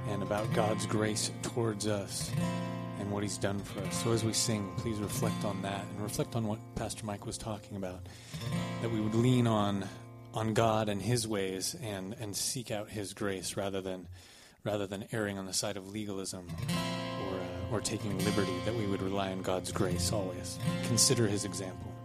and 0.10 0.22
about 0.22 0.46
God's 0.54 0.86
grace 0.86 1.32
towards 1.42 1.88
us 1.88 2.32
and 3.00 3.12
what 3.12 3.24
He's 3.24 3.40
done 3.40 3.58
for 3.58 3.80
us. 3.80 4.04
So 4.04 4.12
as 4.12 4.24
we 4.24 4.32
sing, 4.32 4.72
please 4.78 5.00
reflect 5.00 5.44
on 5.44 5.60
that 5.64 5.84
and 5.90 6.00
reflect 6.00 6.36
on 6.36 6.46
what 6.46 6.60
Pastor 6.76 7.04
Mike 7.04 7.26
was 7.26 7.36
talking 7.36 7.78
about. 7.78 8.06
That 8.84 8.92
we 8.92 9.02
would 9.02 9.16
lean 9.16 9.48
on 9.48 9.88
on 10.36 10.54
God 10.54 10.88
and 10.88 11.02
His 11.02 11.28
ways 11.28 11.76
and 11.82 12.16
and 12.20 12.36
seek 12.36 12.70
out 12.70 12.92
His 12.92 13.16
grace 13.16 13.58
rather 13.58 13.82
than 13.82 14.08
rather 14.64 14.86
than 14.86 15.06
erring 15.12 15.40
on 15.40 15.48
the 15.48 15.54
side 15.54 15.78
of 15.78 15.92
legalism 15.92 16.48
or. 17.28 17.40
Uh, 17.40 17.58
or 17.70 17.82
taking 17.82 18.18
liberty, 18.24 18.54
that 18.64 18.74
we 18.74 18.86
would 18.86 19.02
rely 19.02 19.30
on 19.30 19.42
God's 19.42 19.74
grace 19.74 20.14
always. 20.14 20.58
Consider 20.88 21.28
his 21.28 21.44
example. 21.44 21.97